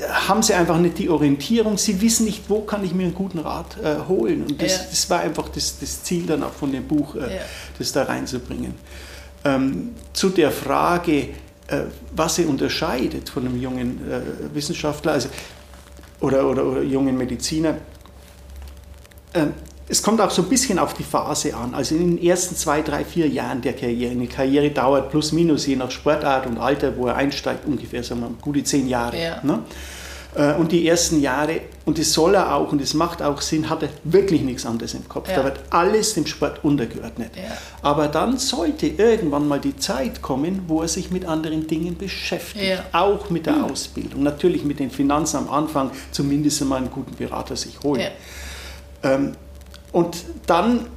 haben 0.09 0.41
sie 0.41 0.55
einfach 0.55 0.79
nicht 0.79 0.97
die 0.97 1.09
Orientierung, 1.09 1.77
sie 1.77 2.01
wissen 2.01 2.25
nicht, 2.25 2.49
wo 2.49 2.61
kann 2.61 2.83
ich 2.83 2.95
mir 2.95 3.03
einen 3.03 3.13
guten 3.13 3.37
Rat 3.37 3.77
äh, 3.83 3.97
holen. 4.07 4.43
Und 4.43 4.59
das, 4.59 4.77
ja. 4.77 4.83
das, 4.89 5.09
war 5.11 5.19
einfach 5.19 5.49
das, 5.49 5.77
das, 5.79 6.03
Ziel 6.03 6.25
dann 6.25 6.41
auch 6.41 6.53
von 6.53 6.71
dem 6.71 6.87
Buch, 6.87 7.15
äh, 7.15 7.35
ja. 7.35 7.41
das 7.77 7.91
da 7.91 8.03
reinzubringen. 8.03 8.73
Ähm, 9.43 9.91
zu 10.13 10.29
der 10.29 10.51
Frage, 10.51 11.29
äh, 11.67 11.83
was 12.15 12.35
sie 12.35 12.45
unterscheidet 12.45 13.29
von 13.29 13.45
einem 13.45 13.61
jungen 13.61 13.99
äh, 14.09 14.55
Wissenschaftler 14.55 15.13
also, 15.13 15.29
oder, 16.19 16.47
oder, 16.47 16.65
oder 16.65 16.81
jungen 16.81 17.17
Mediziner. 17.17 17.77
Es 19.91 20.01
kommt 20.01 20.21
auch 20.21 20.31
so 20.31 20.43
ein 20.43 20.47
bisschen 20.47 20.79
auf 20.79 20.93
die 20.93 21.03
Phase 21.03 21.53
an. 21.53 21.73
Also 21.73 21.95
in 21.95 22.15
den 22.15 22.23
ersten 22.23 22.55
zwei, 22.55 22.81
drei, 22.81 23.03
vier 23.03 23.27
Jahren 23.27 23.61
der 23.61 23.73
Karriere. 23.73 24.11
Eine 24.11 24.27
Karriere 24.27 24.69
dauert 24.69 25.11
plus 25.11 25.33
minus 25.33 25.67
je 25.67 25.75
nach 25.75 25.91
Sportart 25.91 26.47
und 26.47 26.57
Alter, 26.57 26.95
wo 26.95 27.07
er 27.07 27.17
einsteigt, 27.17 27.65
ungefähr 27.65 28.01
sagen 28.01 28.21
wir, 28.21 28.29
gute 28.39 28.63
zehn 28.63 28.87
Jahre. 28.87 29.21
Ja. 29.21 29.41
Ne? 29.43 29.59
Äh, 30.33 30.53
und 30.53 30.71
die 30.71 30.87
ersten 30.87 31.19
Jahre, 31.19 31.59
und 31.83 31.99
das 31.99 32.13
soll 32.13 32.35
er 32.35 32.55
auch, 32.55 32.71
und 32.71 32.81
das 32.81 32.93
macht 32.93 33.21
auch 33.21 33.41
Sinn, 33.41 33.69
hat 33.69 33.83
er 33.83 33.89
wirklich 34.05 34.41
nichts 34.43 34.65
anderes 34.65 34.93
im 34.93 35.09
Kopf. 35.09 35.29
Ja. 35.29 35.35
Da 35.35 35.43
wird 35.43 35.59
alles 35.71 36.13
dem 36.13 36.25
Sport 36.25 36.63
untergeordnet. 36.63 37.31
Ja. 37.35 37.57
Aber 37.81 38.07
dann 38.07 38.37
sollte 38.37 38.87
irgendwann 38.87 39.45
mal 39.45 39.59
die 39.59 39.75
Zeit 39.75 40.21
kommen, 40.21 40.61
wo 40.67 40.81
er 40.81 40.87
sich 40.87 41.11
mit 41.11 41.25
anderen 41.25 41.67
Dingen 41.67 41.97
beschäftigt. 41.97 42.63
Ja. 42.63 42.85
Auch 42.93 43.29
mit 43.29 43.45
der 43.45 43.57
mhm. 43.57 43.65
Ausbildung. 43.65 44.23
Natürlich 44.23 44.63
mit 44.63 44.79
den 44.79 44.89
Finanzen 44.89 45.35
am 45.35 45.49
Anfang, 45.49 45.91
zumindest 46.11 46.61
einmal 46.61 46.77
einen 46.77 46.91
guten 46.91 47.15
Berater 47.15 47.57
sich 47.57 47.77
holen. 47.83 48.07
Ähm, 49.03 49.33
und 49.91 50.23
dann 50.47 50.87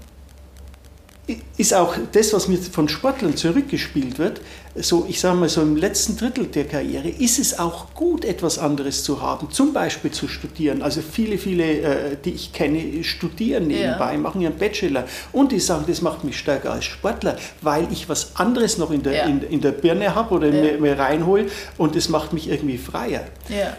ist 1.56 1.72
auch 1.72 1.94
das, 2.12 2.34
was 2.34 2.48
mir 2.48 2.58
von 2.58 2.88
Sportlern 2.88 3.36
zurückgespielt 3.36 4.18
wird, 4.18 4.42
so 4.74 5.06
ich 5.08 5.20
sage 5.20 5.38
mal 5.38 5.48
so 5.48 5.62
im 5.62 5.76
letzten 5.76 6.18
Drittel 6.18 6.46
der 6.46 6.64
Karriere, 6.64 7.08
ist 7.08 7.38
es 7.38 7.58
auch 7.58 7.94
gut, 7.94 8.26
etwas 8.26 8.58
anderes 8.58 9.04
zu 9.04 9.22
haben, 9.22 9.50
zum 9.50 9.72
Beispiel 9.72 10.10
zu 10.10 10.28
studieren. 10.28 10.82
Also 10.82 11.00
viele, 11.00 11.38
viele, 11.38 11.64
äh, 11.64 12.16
die 12.22 12.32
ich 12.32 12.52
kenne, 12.52 13.02
studieren 13.04 13.68
nebenbei, 13.68 14.12
ja. 14.12 14.18
machen 14.18 14.42
ihren 14.42 14.56
Bachelor 14.58 15.04
und 15.32 15.52
die 15.52 15.60
sagen, 15.60 15.84
das 15.86 16.02
macht 16.02 16.24
mich 16.24 16.38
stärker 16.38 16.72
als 16.72 16.84
Sportler, 16.84 17.36
weil 17.62 17.90
ich 17.90 18.08
was 18.08 18.36
anderes 18.36 18.76
noch 18.76 18.90
in 18.90 19.02
der, 19.02 19.14
ja. 19.14 19.24
in, 19.24 19.42
in, 19.42 19.60
der 19.62 19.72
Birne 19.72 20.14
habe 20.14 20.34
oder 20.34 20.48
ja. 20.48 20.60
mir, 20.60 20.78
mir 20.78 20.98
reinhole 20.98 21.46
und 21.78 21.96
das 21.96 22.10
macht 22.10 22.34
mich 22.34 22.50
irgendwie 22.50 22.76
freier. 22.76 23.24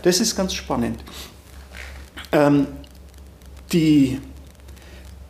Das 0.01 0.19
ist 0.19 0.35
ganz 0.35 0.53
spannend. 0.55 1.03
Ähm, 2.31 2.67
die 3.71 4.19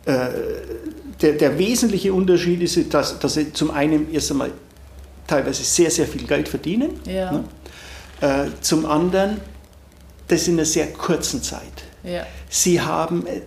der, 0.06 1.32
der, 1.32 1.58
wesentliche 1.58 2.12
Unterschied 2.12 2.62
ist, 2.62 2.94
dass, 2.94 3.18
dass 3.18 3.34
sie 3.34 3.52
zum 3.52 3.70
einen 3.70 4.12
erst 4.12 4.30
einmal 4.30 4.52
teilweise 5.26 5.64
sehr, 5.64 5.90
sehr 5.90 6.06
viel 6.06 6.26
Geld 6.26 6.48
verdienen. 6.48 7.00
Ja. 7.04 7.32
Ne? 7.32 7.44
Äh, 8.20 8.46
zum 8.60 8.86
anderen, 8.86 9.40
das 10.28 10.48
in 10.48 10.54
einer 10.54 10.64
sehr 10.64 10.86
kurzen 10.92 11.42
Zeit. 11.42 11.62
Ja. 12.02 12.26
Sie 12.48 12.80
haben 12.80 13.26
äh, 13.26 13.40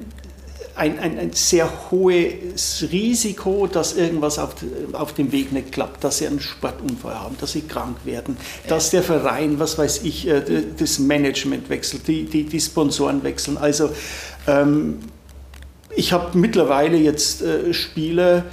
ein, 0.75 0.99
ein, 0.99 1.17
ein, 1.17 1.33
sehr 1.33 1.69
hohes 1.91 2.87
Risiko, 2.91 3.67
dass 3.67 3.93
irgendwas 3.93 4.39
auf, 4.39 4.55
auf 4.93 5.13
dem 5.13 5.31
Weg 5.31 5.51
nicht 5.51 5.71
klappt, 5.71 6.03
dass 6.03 6.19
sie 6.19 6.27
einen 6.27 6.39
Sportunfall 6.39 7.19
haben, 7.19 7.35
dass 7.39 7.53
sie 7.53 7.61
krank 7.61 7.97
werden, 8.05 8.37
ja. 8.63 8.69
dass 8.69 8.89
der 8.89 9.03
Verein, 9.03 9.59
was 9.59 9.77
weiß 9.77 10.03
ich, 10.03 10.29
das 10.77 10.99
Management 10.99 11.69
wechselt, 11.69 12.07
die, 12.07 12.23
die, 12.25 12.45
die 12.45 12.59
Sponsoren 12.61 13.23
wechseln. 13.23 13.57
Also 13.57 13.89
ähm, 14.47 14.99
ich 15.95 16.13
habe 16.13 16.37
mittlerweile 16.37 16.97
jetzt 16.97 17.41
äh, 17.41 17.73
Spiele, 17.73 18.45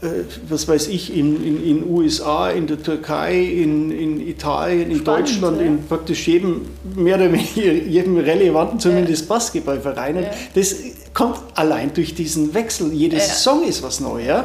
äh, 0.00 0.06
was 0.48 0.68
weiß 0.68 0.88
ich, 0.88 1.16
in 1.16 1.42
den 1.42 1.88
USA, 1.88 2.50
in 2.50 2.66
der 2.66 2.82
Türkei, 2.82 3.42
in, 3.42 3.90
in 3.90 4.26
Italien, 4.26 4.90
in 4.90 4.98
Spannend, 4.98 5.28
Deutschland, 5.28 5.60
ja. 5.60 5.66
in 5.66 5.86
praktisch 5.86 6.28
jedem, 6.28 6.66
mehr 6.94 7.16
oder 7.16 7.32
weniger 7.32 7.72
jedem 7.88 8.16
relevanten, 8.16 8.78
zumindest 8.78 9.28
ja. 9.28 9.34
Basketballvereinen. 9.34 10.24
Ja. 10.24 10.30
Das 10.54 10.74
kommt 11.14 11.40
allein 11.54 11.92
durch 11.92 12.14
diesen 12.14 12.54
Wechsel. 12.54 12.92
Jede 12.92 13.16
ja. 13.16 13.22
Saison 13.22 13.64
ist 13.64 13.82
was 13.82 14.00
Neues. 14.00 14.44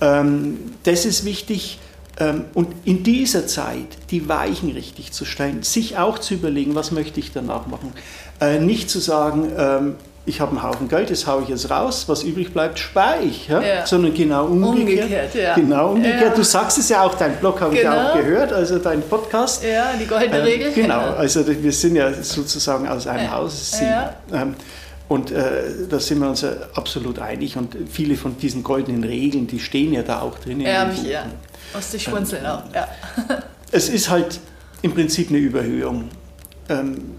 Ähm, 0.00 0.58
das 0.82 1.04
ist 1.04 1.24
wichtig. 1.24 1.78
Ähm, 2.18 2.46
und 2.54 2.68
in 2.84 3.02
dieser 3.02 3.46
Zeit 3.46 3.86
die 4.10 4.28
Weichen 4.28 4.70
richtig 4.70 5.12
zu 5.12 5.24
stellen, 5.24 5.62
sich 5.62 5.98
auch 5.98 6.18
zu 6.18 6.34
überlegen, 6.34 6.74
was 6.74 6.90
möchte 6.90 7.20
ich 7.20 7.32
danach 7.32 7.66
machen. 7.66 7.92
Äh, 8.40 8.58
nicht 8.58 8.90
zu 8.90 9.00
sagen, 9.00 9.52
ähm, 9.56 9.94
ich 10.26 10.40
habe 10.40 10.50
einen 10.50 10.62
Haufen 10.62 10.88
Geld, 10.88 11.10
das 11.10 11.26
haue 11.28 11.44
ich 11.44 11.48
jetzt 11.48 11.70
raus, 11.70 12.08
was 12.08 12.24
übrig 12.24 12.52
bleibt, 12.52 12.80
spare 12.80 13.22
ich. 13.22 13.46
Ja? 13.46 13.62
Ja. 13.62 13.86
Sondern 13.86 14.12
genau 14.12 14.46
umgekehrt. 14.46 15.04
umgekehrt 15.04 15.34
ja. 15.36 15.54
Genau 15.54 15.92
umgekehrt. 15.92 16.36
Du 16.36 16.42
sagst 16.42 16.78
es 16.78 16.88
ja 16.88 17.04
auch, 17.04 17.14
dein 17.14 17.36
Blog 17.36 17.60
habe 17.60 17.74
genau. 17.74 17.92
ich 17.92 17.98
auch 17.98 18.14
gehört, 18.16 18.52
also 18.52 18.78
dein 18.78 19.02
Podcast. 19.02 19.62
Ja, 19.62 19.92
die 19.98 20.06
goldene 20.06 20.38
ähm, 20.38 20.44
Regel. 20.44 20.72
Genau, 20.72 21.00
also 21.14 21.46
wir 21.46 21.72
sind 21.72 21.94
ja 21.94 22.12
sozusagen 22.12 22.88
aus 22.88 23.06
einem 23.06 23.30
Haus. 23.30 23.80
Ähm, 24.32 24.56
und 25.08 25.30
äh, 25.30 25.86
da 25.88 26.00
sind 26.00 26.18
wir 26.18 26.28
uns 26.28 26.40
ja 26.40 26.50
absolut 26.74 27.20
einig 27.20 27.56
und 27.56 27.76
viele 27.88 28.16
von 28.16 28.36
diesen 28.36 28.64
goldenen 28.64 29.04
Regeln, 29.04 29.46
die 29.46 29.60
stehen 29.60 29.92
ja 29.92 30.02
da 30.02 30.20
auch 30.20 30.36
drin. 30.40 30.60
Ja, 30.60 30.86
mich, 30.86 31.04
ja. 31.04 31.26
Musste 31.72 31.98
ich 31.98 32.02
schmunzeln 32.02 32.44
ähm, 32.44 32.50
auch, 32.50 32.62
ja. 32.74 32.88
Es 33.70 33.88
ist 33.88 34.10
halt 34.10 34.40
im 34.82 34.92
Prinzip 34.92 35.28
eine 35.28 35.38
Überhöhung. 35.38 36.08
Ähm, 36.68 37.14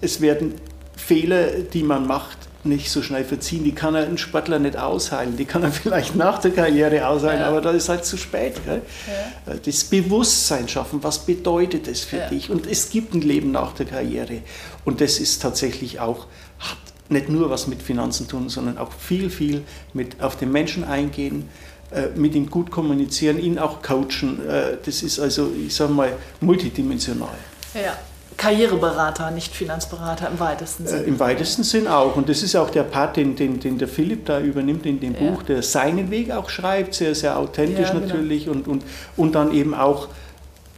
es 0.00 0.20
werden 0.20 0.54
Fehler, 0.96 1.46
die 1.72 1.82
man 1.82 2.06
macht, 2.06 2.38
nicht 2.64 2.90
so 2.90 3.02
schnell 3.02 3.24
verziehen. 3.24 3.64
Die 3.64 3.72
kann 3.72 3.96
ein 3.96 4.18
Sportler 4.18 4.58
nicht 4.58 4.76
ausheilen. 4.76 5.36
Die 5.36 5.44
kann 5.44 5.62
er 5.62 5.72
vielleicht 5.72 6.14
nach 6.16 6.38
der 6.38 6.52
Karriere 6.52 7.06
ausheilen, 7.06 7.40
ja. 7.40 7.48
aber 7.48 7.60
da 7.60 7.70
ist 7.70 7.88
halt 7.88 8.04
zu 8.04 8.16
spät. 8.16 8.54
Ja. 8.66 9.54
Das 9.64 9.84
Bewusstsein 9.84 10.68
schaffen, 10.68 11.02
was 11.02 11.20
bedeutet 11.26 11.88
es 11.88 12.04
für 12.04 12.18
ja. 12.18 12.28
dich? 12.28 12.50
Und 12.50 12.66
es 12.66 12.90
gibt 12.90 13.14
ein 13.14 13.20
Leben 13.20 13.50
nach 13.50 13.72
der 13.72 13.86
Karriere. 13.86 14.42
Und 14.84 15.00
das 15.00 15.18
ist 15.18 15.42
tatsächlich 15.42 16.00
auch, 16.00 16.26
hat 16.58 16.78
nicht 17.08 17.28
nur 17.28 17.50
was 17.50 17.66
mit 17.66 17.82
Finanzen 17.82 18.28
tun, 18.28 18.48
sondern 18.48 18.78
auch 18.78 18.92
viel, 18.92 19.30
viel 19.30 19.62
mit 19.92 20.22
auf 20.22 20.36
den 20.36 20.52
Menschen 20.52 20.84
eingehen, 20.84 21.48
äh, 21.90 22.08
mit 22.14 22.34
ihm 22.34 22.48
gut 22.48 22.70
kommunizieren, 22.70 23.38
ihn 23.38 23.58
auch 23.58 23.82
coachen. 23.82 24.48
Äh, 24.48 24.78
das 24.84 25.02
ist 25.02 25.20
also, 25.20 25.50
ich 25.66 25.74
sage 25.74 25.92
mal, 25.92 26.12
multidimensional. 26.40 27.36
Ja. 27.74 27.98
Karriereberater, 28.36 29.30
nicht 29.30 29.54
Finanzberater 29.54 30.28
im 30.28 30.40
weitesten 30.40 30.86
Sinn. 30.86 31.04
Äh, 31.04 31.08
Im 31.08 31.18
weitesten 31.18 31.62
Sinn 31.62 31.86
auch. 31.86 32.16
Und 32.16 32.28
das 32.28 32.42
ist 32.42 32.56
auch 32.56 32.70
der 32.70 32.82
Part, 32.82 33.16
den, 33.16 33.36
den, 33.36 33.60
den 33.60 33.78
der 33.78 33.88
Philipp 33.88 34.26
da 34.26 34.40
übernimmt 34.40 34.86
in 34.86 35.00
dem 35.00 35.14
ja. 35.14 35.30
Buch, 35.30 35.42
der 35.42 35.62
seinen 35.62 36.10
Weg 36.10 36.30
auch 36.30 36.48
schreibt, 36.48 36.94
sehr, 36.94 37.14
sehr 37.14 37.38
authentisch 37.38 37.88
ja, 37.88 37.94
genau. 37.94 38.06
natürlich 38.06 38.48
und, 38.48 38.68
und, 38.68 38.84
und 39.16 39.34
dann 39.34 39.52
eben 39.52 39.74
auch 39.74 40.08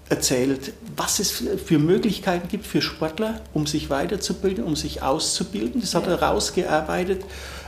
erzählt, 0.09 0.73
was 0.97 1.19
es 1.19 1.31
für 1.31 1.79
Möglichkeiten 1.79 2.49
gibt 2.49 2.67
für 2.67 2.83
Sportler, 2.83 3.41
um 3.53 3.67
sich 3.67 3.91
weiterzubilden, 3.91 4.65
um 4.65 4.77
sich 4.77 5.03
auszubilden. 5.03 5.81
Das 5.81 5.95
hat 5.95 6.07
er 6.07 6.23
rausgearbeitet. 6.23 7.25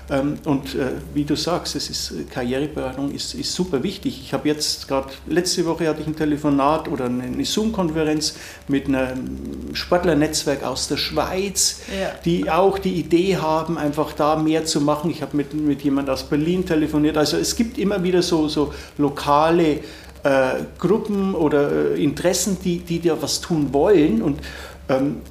Ähm, 0.08 0.38
und 0.44 0.74
äh, 0.76 0.92
wie 1.14 1.24
du 1.24 1.34
sagst, 1.34 1.74
es 1.74 1.90
ist, 1.90 2.12
äh, 2.12 2.24
Karriereberatung 2.24 3.12
ist, 3.12 3.34
ist 3.34 3.52
super 3.52 3.82
wichtig. 3.82 4.20
Ich 4.22 4.32
habe 4.32 4.46
jetzt 4.48 4.86
gerade, 4.86 5.08
letzte 5.26 5.66
Woche 5.66 5.88
hatte 5.88 6.00
ich 6.00 6.06
ein 6.06 6.14
Telefonat 6.14 6.88
oder 6.88 7.06
eine 7.06 7.44
Zoom-Konferenz 7.44 8.36
mit 8.68 8.86
einem 8.86 9.74
Sportlernetzwerk 9.74 10.62
aus 10.62 10.86
der 10.86 10.96
Schweiz, 10.96 11.80
ja. 11.88 12.10
die 12.24 12.48
auch 12.48 12.78
die 12.78 12.94
Idee 12.94 13.38
haben, 13.38 13.78
einfach 13.78 14.12
da 14.12 14.36
mehr 14.36 14.64
zu 14.64 14.80
machen. 14.80 15.10
Ich 15.10 15.22
habe 15.22 15.36
mit, 15.36 15.52
mit 15.54 15.82
jemand 15.82 16.08
aus 16.08 16.22
Berlin 16.22 16.64
telefoniert. 16.64 17.16
Also 17.16 17.36
es 17.36 17.56
gibt 17.56 17.76
immer 17.76 18.04
wieder 18.04 18.22
so, 18.22 18.46
so 18.46 18.72
lokale 18.98 19.80
äh, 20.26 20.64
Gruppen 20.78 21.34
oder 21.34 21.92
äh, 21.94 22.02
Interessen, 22.02 22.58
die, 22.62 22.78
die 22.78 23.00
da 23.00 23.20
was 23.20 23.40
tun 23.40 23.72
wollen. 23.72 24.22
Und 24.22 24.40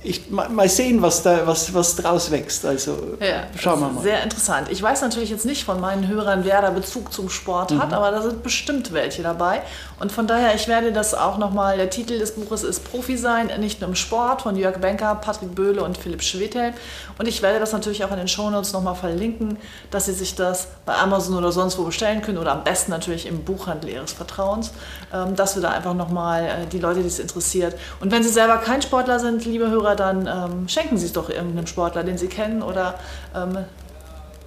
ich, 0.04 0.30
mal 0.30 0.68
sehen, 0.68 1.02
was, 1.02 1.24
da, 1.24 1.48
was, 1.48 1.74
was 1.74 1.96
draus 1.96 2.30
wächst. 2.30 2.66
Also 2.66 3.16
ja, 3.22 3.44
schauen 3.58 3.80
wir 3.80 3.90
mal. 3.90 4.04
Sehr 4.04 4.22
interessant. 4.22 4.70
Ich 4.70 4.82
weiß 4.82 5.02
natürlich 5.02 5.30
jetzt 5.30 5.46
nicht 5.46 5.64
von 5.64 5.80
meinen 5.80 6.10
Hörern, 6.10 6.44
wer 6.44 6.62
da 6.62 6.72
Bezug 6.72 7.14
zum 7.14 7.30
Sport 7.30 7.72
mhm. 7.72 7.82
hat, 7.82 7.94
aber 7.94 8.12
da 8.12 8.22
sind 8.22 8.44
bestimmt 8.44 8.92
welche 8.92 9.24
dabei. 9.24 9.62
Und 9.98 10.12
von 10.12 10.28
daher, 10.28 10.56
ich 10.56 10.68
werde 10.68 10.92
das 10.92 11.14
auch 11.14 11.38
nochmal, 11.38 11.78
der 11.78 11.90
Titel 11.90 12.20
des 12.20 12.36
Buches 12.36 12.64
ist 12.64 12.84
Profi 12.92 13.16
sein, 13.16 13.50
nicht 13.60 13.80
nur 13.80 13.90
im 13.90 13.96
Sport, 13.96 14.42
von 14.42 14.58
Jörg 14.58 14.80
Benker, 14.80 15.16
Patrick 15.16 15.56
Böhle 15.56 15.84
und 15.84 15.98
Philipp 15.98 16.22
Schwedhelm. 16.22 16.74
Und 17.18 17.28
ich 17.28 17.42
werde 17.42 17.60
das 17.60 17.72
natürlich 17.72 18.04
auch 18.04 18.12
in 18.12 18.18
den 18.18 18.28
Shownotes 18.28 18.74
nochmal 18.74 18.96
verlinken, 18.96 19.58
dass 19.90 20.08
Sie 20.08 20.14
sich 20.14 20.36
das 20.36 20.68
bei 20.86 20.96
Amazon 20.96 21.38
oder 21.38 21.54
sonst 21.54 21.78
wo 21.78 21.84
bestellen 21.84 22.22
können 22.22 22.40
oder 22.40 22.52
am 22.52 22.66
besten 22.66 22.92
natürlich 22.92 23.26
im 23.26 23.46
Buchhandel 23.46 23.90
Ihres 23.90 24.12
Vertrauens, 24.12 24.72
ähm, 25.14 25.38
dass 25.38 25.56
wir 25.56 25.62
da 25.62 25.70
einfach 25.70 25.94
nochmal 25.94 26.44
äh, 26.44 26.68
die 26.70 26.80
Leute, 26.80 27.00
die 27.00 27.08
es 27.08 27.20
interessiert. 27.20 27.76
Und 28.02 28.12
wenn 28.12 28.22
Sie 28.22 28.30
selber 28.30 28.58
kein 28.58 28.82
Sportler 28.82 29.20
sind, 29.20 29.45
liebe 29.46 29.70
Hörer, 29.70 29.96
dann 29.96 30.28
ähm, 30.28 30.68
schenken 30.68 30.98
Sie 30.98 31.06
es 31.06 31.14
doch 31.14 31.30
irgendeinem 31.30 31.68
Sportler, 31.68 32.04
den 32.04 32.18
Sie 32.18 32.28
kennen 32.28 32.62
oder 32.62 33.00
ähm, 33.36 33.58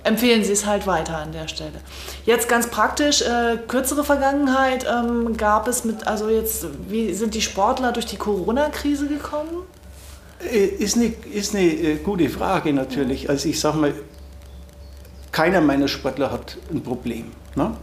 empfehlen 0.05 0.45
Sie 0.45 0.53
es 0.53 0.67
halt 0.67 0.87
weiter 0.87 1.19
an 1.19 1.33
der 1.33 1.49
Stelle. 1.49 1.81
Jetzt 2.25 2.49
ganz 2.49 2.69
praktisch, 2.69 3.23
äh, 3.23 3.59
kürzere 3.67 4.05
Vergangenheit 4.05 4.87
ähm, 4.89 5.37
gab 5.37 5.69
es 5.69 5.85
mit, 5.85 6.07
also 6.07 6.29
jetzt, 6.29 6.67
wie 6.89 7.15
sind 7.15 7.35
die 7.35 7.43
Sportler 7.43 7.93
durch 7.93 8.07
die 8.07 8.17
Corona-Krise 8.17 9.07
gekommen? 9.07 9.65
Äh, 10.41 10.67
ist 10.67 10.97
eine, 10.97 11.13
ist 11.33 11.55
eine 11.55 11.65
äh, 11.65 11.97
gute 11.97 12.29
Frage 12.29 12.73
natürlich. 12.73 13.29
Also 13.29 13.49
ich 13.49 13.61
sage 13.61 13.79
mal, 13.79 13.95
keiner 15.33 15.61
meiner 15.61 15.89
Sportler 15.89 16.31
hat 16.33 16.57
ein 16.71 16.83
Problem. 16.83 17.27
Ne? 17.55 17.77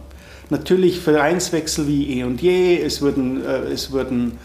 Natürlich 0.50 1.00
Vereinswechsel 1.00 1.86
wie 1.86 2.18
eh 2.18 2.24
und 2.24 2.40
je, 2.40 2.80
es 2.80 3.02
wurden, 3.02 3.44
äh, 3.44 3.72
es 3.72 3.92
wurden 3.92 4.38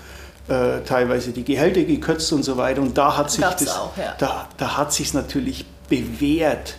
äh, 0.48 0.82
teilweise 0.86 1.32
die 1.32 1.44
Gehälter 1.44 1.84
gekürzt 1.84 2.32
und 2.34 2.44
so 2.44 2.58
weiter. 2.58 2.82
Und 2.82 2.98
da 2.98 3.18
hat 3.18 3.32
sich 3.32 3.42
das, 3.42 3.68
auch, 3.70 3.96
ja. 3.98 4.16
da, 4.18 4.48
da 4.58 4.78
hat 4.78 4.94
sich 4.94 5.14
natürlich 5.14 5.66
bewährt, 5.88 6.76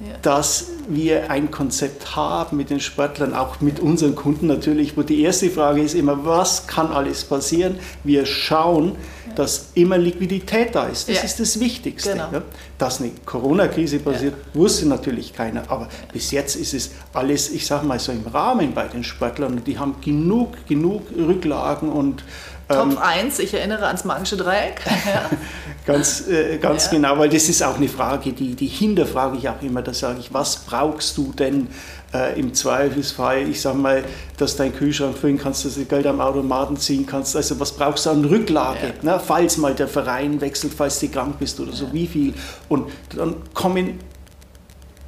ja. 0.00 0.16
dass 0.22 0.66
wir 0.88 1.30
ein 1.30 1.50
Konzept 1.50 2.16
haben 2.16 2.56
mit 2.56 2.70
den 2.70 2.80
Sportlern, 2.80 3.34
auch 3.34 3.60
mit 3.60 3.80
unseren 3.80 4.14
Kunden 4.14 4.46
natürlich, 4.46 4.96
wo 4.96 5.02
die 5.02 5.22
erste 5.22 5.50
Frage 5.50 5.82
ist 5.82 5.94
immer, 5.94 6.24
was 6.24 6.66
kann 6.66 6.92
alles 6.92 7.24
passieren? 7.24 7.78
Wir 8.02 8.26
schauen, 8.26 8.96
ja. 9.26 9.34
dass 9.34 9.68
immer 9.74 9.98
Liquidität 9.98 10.74
da 10.74 10.86
ist. 10.86 11.08
Das 11.08 11.18
ja. 11.18 11.22
ist 11.22 11.38
das 11.38 11.60
Wichtigste. 11.60 12.12
Genau. 12.12 12.42
Dass 12.78 13.00
eine 13.00 13.10
Corona-Krise 13.24 14.00
passiert, 14.00 14.34
wusste 14.54 14.86
natürlich 14.86 15.32
keiner, 15.32 15.70
aber 15.70 15.88
bis 16.12 16.30
jetzt 16.30 16.56
ist 16.56 16.74
es 16.74 16.90
alles, 17.12 17.50
ich 17.50 17.66
sage 17.66 17.86
mal 17.86 18.00
so 18.00 18.10
im 18.10 18.26
Rahmen 18.26 18.74
bei 18.74 18.88
den 18.88 19.04
Sportlern 19.04 19.58
und 19.58 19.66
die 19.66 19.78
haben 19.78 19.96
genug, 20.00 20.66
genug 20.66 21.02
Rücklagen 21.16 21.90
und 21.90 22.24
Top 22.68 22.98
1, 22.98 23.38
ähm, 23.38 23.44
ich 23.44 23.54
erinnere 23.54 23.86
ans 23.86 24.04
magische 24.04 24.36
Dreieck. 24.36 24.80
Ja. 25.06 25.30
ganz 25.86 26.28
äh, 26.28 26.58
ganz 26.58 26.86
ja. 26.86 26.90
genau, 26.92 27.18
weil 27.18 27.28
das 27.28 27.48
ist 27.48 27.62
auch 27.62 27.76
eine 27.76 27.88
Frage, 27.88 28.32
die, 28.32 28.54
die 28.54 28.66
hinterfrage 28.66 29.36
ich 29.36 29.48
auch 29.48 29.60
immer. 29.62 29.82
Da 29.82 29.92
sage 29.92 30.20
ich, 30.20 30.32
was 30.32 30.56
brauchst 30.56 31.16
du 31.16 31.32
denn 31.32 31.68
äh, 32.14 32.38
im 32.38 32.54
Zweifelsfall? 32.54 33.48
Ich 33.48 33.60
sage 33.60 33.78
mal, 33.78 34.04
dass 34.36 34.56
dein 34.56 34.74
Kühlschrank 34.74 35.16
füllen 35.16 35.38
kannst, 35.38 35.64
dass 35.64 35.74
du 35.74 35.84
Geld 35.84 36.06
am 36.06 36.20
Automaten 36.20 36.76
ziehen 36.76 37.06
kannst. 37.06 37.36
Also 37.36 37.58
was 37.58 37.72
brauchst 37.72 38.06
du 38.06 38.10
an 38.10 38.24
Rücklage, 38.24 38.94
ja. 39.02 39.12
ne? 39.14 39.20
falls 39.24 39.56
mal 39.56 39.74
der 39.74 39.88
Verein 39.88 40.40
wechselt, 40.40 40.72
falls 40.74 41.00
du 41.00 41.08
krank 41.08 41.38
bist 41.38 41.58
oder 41.60 41.72
so, 41.72 41.92
wie 41.92 42.06
viel? 42.06 42.34
Und 42.68 42.90
dann 43.16 43.36
kommen 43.54 43.98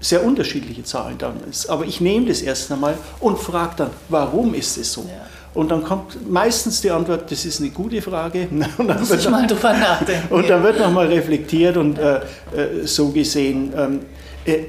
sehr 0.01 0.25
unterschiedliche 0.25 0.85
Zahlen 0.85 1.17
dann. 1.19 1.41
Aber 1.69 1.85
ich 1.87 2.01
nehme 2.01 2.27
das 2.27 2.43
erst 2.43 2.71
einmal 2.71 2.99
und 3.21 3.39
frage 3.39 3.75
dann, 3.77 3.91
warum 4.09 4.53
ist 4.55 4.77
es 4.77 4.93
so? 4.93 5.09
Und 5.55 5.71
dann 5.71 5.85
kommt 5.85 6.31
meistens 6.31 6.81
die 6.81 6.91
Antwort, 6.91 7.31
das 7.31 7.45
ist 7.45 7.61
eine 7.61 7.71
gute 7.71 8.03
Frage. 8.03 8.49
Und 8.79 8.89
dann 8.89 8.99
Muss 8.99 9.11
ich 9.13 9.31
mal 9.31 9.47
drüber 9.47 9.73
nachdenken. 9.73 10.27
Und 10.35 10.51
dann 10.51 10.63
wird 10.63 10.79
nochmal 10.81 11.07
reflektiert 11.07 11.77
und 11.77 11.99
äh, 11.99 12.17
äh, 12.17 12.21
so 12.85 13.09
gesehen. 13.09 13.73
Ähm, 13.77 14.01
äh, 14.45 14.65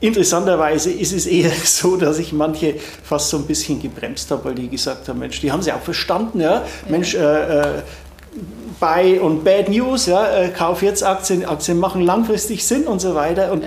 interessanterweise 0.00 0.90
ist 0.90 1.12
es 1.12 1.26
eher 1.26 1.52
so, 1.64 1.96
dass 1.96 2.18
ich 2.18 2.32
manche 2.32 2.74
fast 3.04 3.30
so 3.30 3.38
ein 3.38 3.46
bisschen 3.46 3.80
gebremst 3.80 4.30
habe, 4.32 4.44
weil 4.46 4.54
die 4.56 4.68
gesagt 4.68 5.08
haben, 5.08 5.20
Mensch, 5.20 5.40
die 5.40 5.52
haben 5.52 5.62
sie 5.62 5.72
auch 5.72 5.80
verstanden, 5.80 6.40
ja, 6.40 6.54
ja. 6.54 6.64
Mensch, 6.88 7.14
äh, 7.14 7.18
äh 7.20 7.82
Buy 8.80 9.18
und 9.20 9.44
Bad 9.44 9.68
News, 9.68 10.06
ja, 10.06 10.48
kauf 10.48 10.82
jetzt 10.82 11.04
Aktien, 11.04 11.44
Aktien 11.44 11.78
machen 11.78 12.00
langfristig 12.00 12.66
Sinn 12.66 12.84
und 12.84 13.00
so 13.00 13.14
weiter. 13.14 13.52
Und 13.52 13.62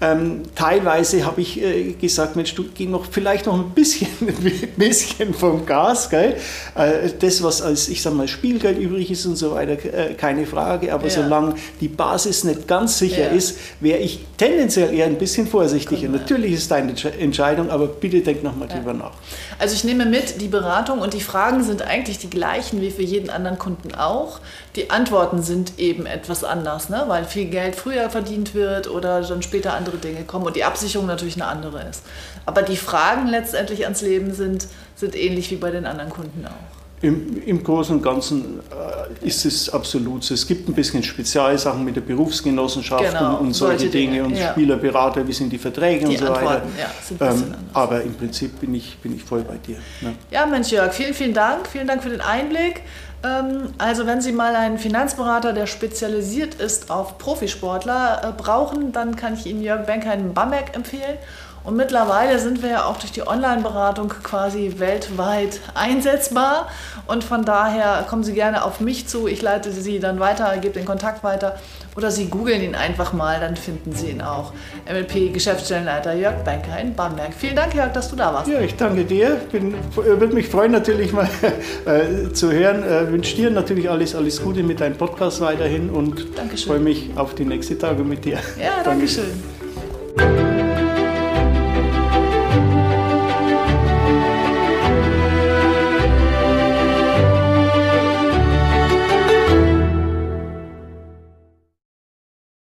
ähm, 0.00 0.42
teilweise 0.54 1.26
habe 1.26 1.40
ich 1.40 1.60
äh, 1.60 1.92
gesagt, 1.94 2.36
Mensch, 2.36 2.54
du 2.54 2.64
geh 2.72 2.86
noch 2.86 3.06
vielleicht 3.06 3.46
noch 3.46 3.54
ein 3.54 3.70
bisschen, 3.70 4.08
ein 4.20 4.68
bisschen 4.76 5.34
vom 5.34 5.66
Gas, 5.66 6.08
gell? 6.08 6.36
Äh, 6.76 7.10
das, 7.18 7.42
was 7.42 7.62
als, 7.62 7.88
ich 7.88 8.00
sag 8.00 8.14
mal, 8.14 8.28
Spielgeld 8.28 8.78
übrig 8.78 9.10
ist 9.10 9.26
und 9.26 9.36
so 9.36 9.52
weiter, 9.52 9.72
äh, 9.72 10.14
keine 10.14 10.46
Frage. 10.46 10.92
Aber 10.94 11.04
ja. 11.04 11.10
solange 11.10 11.54
die 11.80 11.88
Basis 11.88 12.44
nicht 12.44 12.68
ganz 12.68 12.98
sicher 12.98 13.24
ja. 13.24 13.36
ist, 13.36 13.58
wäre 13.80 13.98
ich 13.98 14.24
tendenziell 14.36 14.94
eher 14.94 15.06
ein 15.06 15.18
bisschen 15.18 15.48
vorsichtiger. 15.48 16.02
Genau. 16.02 16.18
Natürlich 16.18 16.52
ist 16.52 16.70
deine 16.70 16.94
Entscheidung, 17.18 17.70
aber 17.70 17.88
bitte 17.88 18.20
denk 18.20 18.44
nochmal 18.44 18.68
ja. 18.68 18.76
drüber 18.76 18.92
nach. 18.92 19.12
Also 19.58 19.74
ich 19.74 19.82
nehme 19.82 20.06
mit, 20.06 20.40
die 20.40 20.48
Beratung 20.48 21.00
und 21.00 21.12
die 21.12 21.20
Fragen 21.20 21.64
sind 21.64 21.82
eigentlich 21.82 22.18
die 22.18 22.30
gleichen 22.30 22.80
wie 22.80 22.90
für 22.90 23.02
jeden 23.02 23.30
anderen 23.30 23.58
Kunden 23.58 23.94
auch. 23.94 24.38
Die 24.76 24.90
Antworten 24.90 25.42
sind 25.42 25.78
eben 25.78 26.06
etwas 26.06 26.44
anders, 26.44 26.88
ne? 26.88 27.04
weil 27.08 27.24
viel 27.24 27.46
Geld 27.46 27.74
früher 27.74 28.10
verdient 28.10 28.54
wird 28.54 28.88
oder 28.88 29.22
dann 29.22 29.42
später 29.42 29.74
andere 29.74 29.87
Dinge 29.96 30.24
kommen 30.24 30.46
und 30.46 30.56
die 30.56 30.64
Absicherung 30.64 31.06
natürlich 31.06 31.36
eine 31.36 31.46
andere 31.46 31.82
ist. 31.88 32.02
Aber 32.44 32.62
die 32.62 32.76
Fragen 32.76 33.28
letztendlich 33.28 33.84
ans 33.84 34.02
Leben 34.02 34.34
sind, 34.34 34.66
sind 34.94 35.16
ähnlich 35.16 35.50
wie 35.50 35.56
bei 35.56 35.70
den 35.70 35.86
anderen 35.86 36.10
Kunden 36.10 36.44
auch. 36.46 36.78
Im, 37.00 37.40
Im, 37.44 37.62
Großen 37.62 37.94
und 37.94 38.02
Ganzen 38.02 38.58
äh, 38.58 39.26
ist 39.26 39.44
es 39.44 39.70
absolut 39.70 40.24
so. 40.24 40.34
Es 40.34 40.44
gibt 40.44 40.68
ein 40.68 40.74
bisschen 40.74 41.00
Spezialsachen 41.00 41.84
mit 41.84 41.94
der 41.94 42.00
Berufsgenossenschaft 42.00 43.04
genau, 43.04 43.36
und, 43.36 43.46
und 43.46 43.52
solche, 43.52 43.78
solche 43.78 43.92
Dinge, 43.92 44.14
Dinge, 44.14 44.24
und 44.24 44.36
ja. 44.36 44.50
Spielerberater, 44.50 45.26
wie 45.26 45.32
sind 45.32 45.50
die 45.50 45.58
Verträge 45.58 46.06
die 46.06 46.16
und 46.16 46.18
so 46.18 46.26
Antworten, 46.26 46.68
weiter. 46.76 47.24
Ja, 47.24 47.30
ähm, 47.30 47.54
aber 47.72 48.02
im 48.02 48.14
Prinzip 48.14 48.58
bin 48.58 48.74
ich, 48.74 48.98
bin 48.98 49.14
ich 49.14 49.22
voll 49.22 49.42
bei 49.42 49.58
dir. 49.58 49.76
Ne? 50.00 50.16
Ja, 50.32 50.44
Mensch 50.46 50.72
Jörg, 50.72 50.92
vielen, 50.92 51.14
vielen 51.14 51.34
Dank. 51.34 51.68
Vielen 51.68 51.86
Dank 51.86 52.02
für 52.02 52.10
den 52.10 52.20
Einblick. 52.20 52.82
Ähm, 53.24 53.74
also 53.78 54.06
wenn 54.06 54.20
Sie 54.20 54.32
mal 54.32 54.54
einen 54.54 54.78
Finanzberater, 54.78 55.52
der 55.52 55.66
spezialisiert 55.66 56.54
ist 56.54 56.90
auf 56.90 57.18
Profisportler, 57.18 58.22
äh, 58.24 58.32
brauchen, 58.32 58.92
dann 58.92 59.16
kann 59.16 59.34
ich 59.34 59.46
Ihnen 59.46 59.62
Jörg 59.62 59.86
Benker 59.86 60.14
in 60.14 60.34
Bamberg 60.34 60.74
empfehlen. 60.74 61.18
Und 61.64 61.76
mittlerweile 61.76 62.38
sind 62.38 62.62
wir 62.62 62.70
ja 62.70 62.84
auch 62.84 62.96
durch 62.96 63.12
die 63.12 63.26
Online-Beratung 63.26 64.08
quasi 64.08 64.76
weltweit 64.78 65.60
einsetzbar. 65.74 66.68
Und 67.06 67.24
von 67.24 67.44
daher 67.44 68.06
kommen 68.08 68.24
Sie 68.24 68.32
gerne 68.32 68.64
auf 68.64 68.80
mich 68.80 69.08
zu. 69.08 69.26
Ich 69.26 69.42
leite 69.42 69.72
Sie 69.72 69.98
dann 69.98 70.20
weiter, 70.20 70.56
gebe 70.58 70.74
den 70.74 70.86
Kontakt 70.86 71.24
weiter. 71.24 71.58
Oder 71.98 72.12
Sie 72.12 72.26
googeln 72.26 72.62
ihn 72.62 72.76
einfach 72.76 73.12
mal, 73.12 73.40
dann 73.40 73.56
finden 73.56 73.92
Sie 73.92 74.10
ihn 74.10 74.20
auch. 74.22 74.52
MLP 74.88 75.32
Geschäftsstellenleiter 75.34 76.14
Jörg 76.14 76.44
Benker 76.44 76.78
in 76.80 76.94
Bamberg. 76.94 77.34
Vielen 77.36 77.56
Dank, 77.56 77.74
Jörg, 77.74 77.92
dass 77.92 78.08
du 78.08 78.14
da 78.14 78.32
warst. 78.32 78.48
Ja, 78.48 78.60
ich 78.60 78.76
danke 78.76 79.04
dir. 79.04 79.40
Bin, 79.50 79.74
würde 79.96 80.32
mich 80.32 80.46
freuen, 80.46 80.70
natürlich 80.70 81.12
mal 81.12 81.28
äh, 81.86 82.32
zu 82.32 82.52
hören. 82.52 82.84
Äh, 82.84 83.10
wünsche 83.10 83.34
dir 83.34 83.50
natürlich 83.50 83.90
alles, 83.90 84.14
alles 84.14 84.40
Gute 84.40 84.62
mit 84.62 84.78
deinem 84.78 84.96
Podcast 84.96 85.40
weiterhin 85.40 85.90
und 85.90 86.24
freue 86.64 86.78
mich 86.78 87.10
auf 87.16 87.34
die 87.34 87.44
nächsten 87.44 87.80
Tage 87.80 88.04
mit 88.04 88.24
dir. 88.24 88.38
Ja, 88.62 88.80
danke 88.84 89.08
schön. 89.08 89.57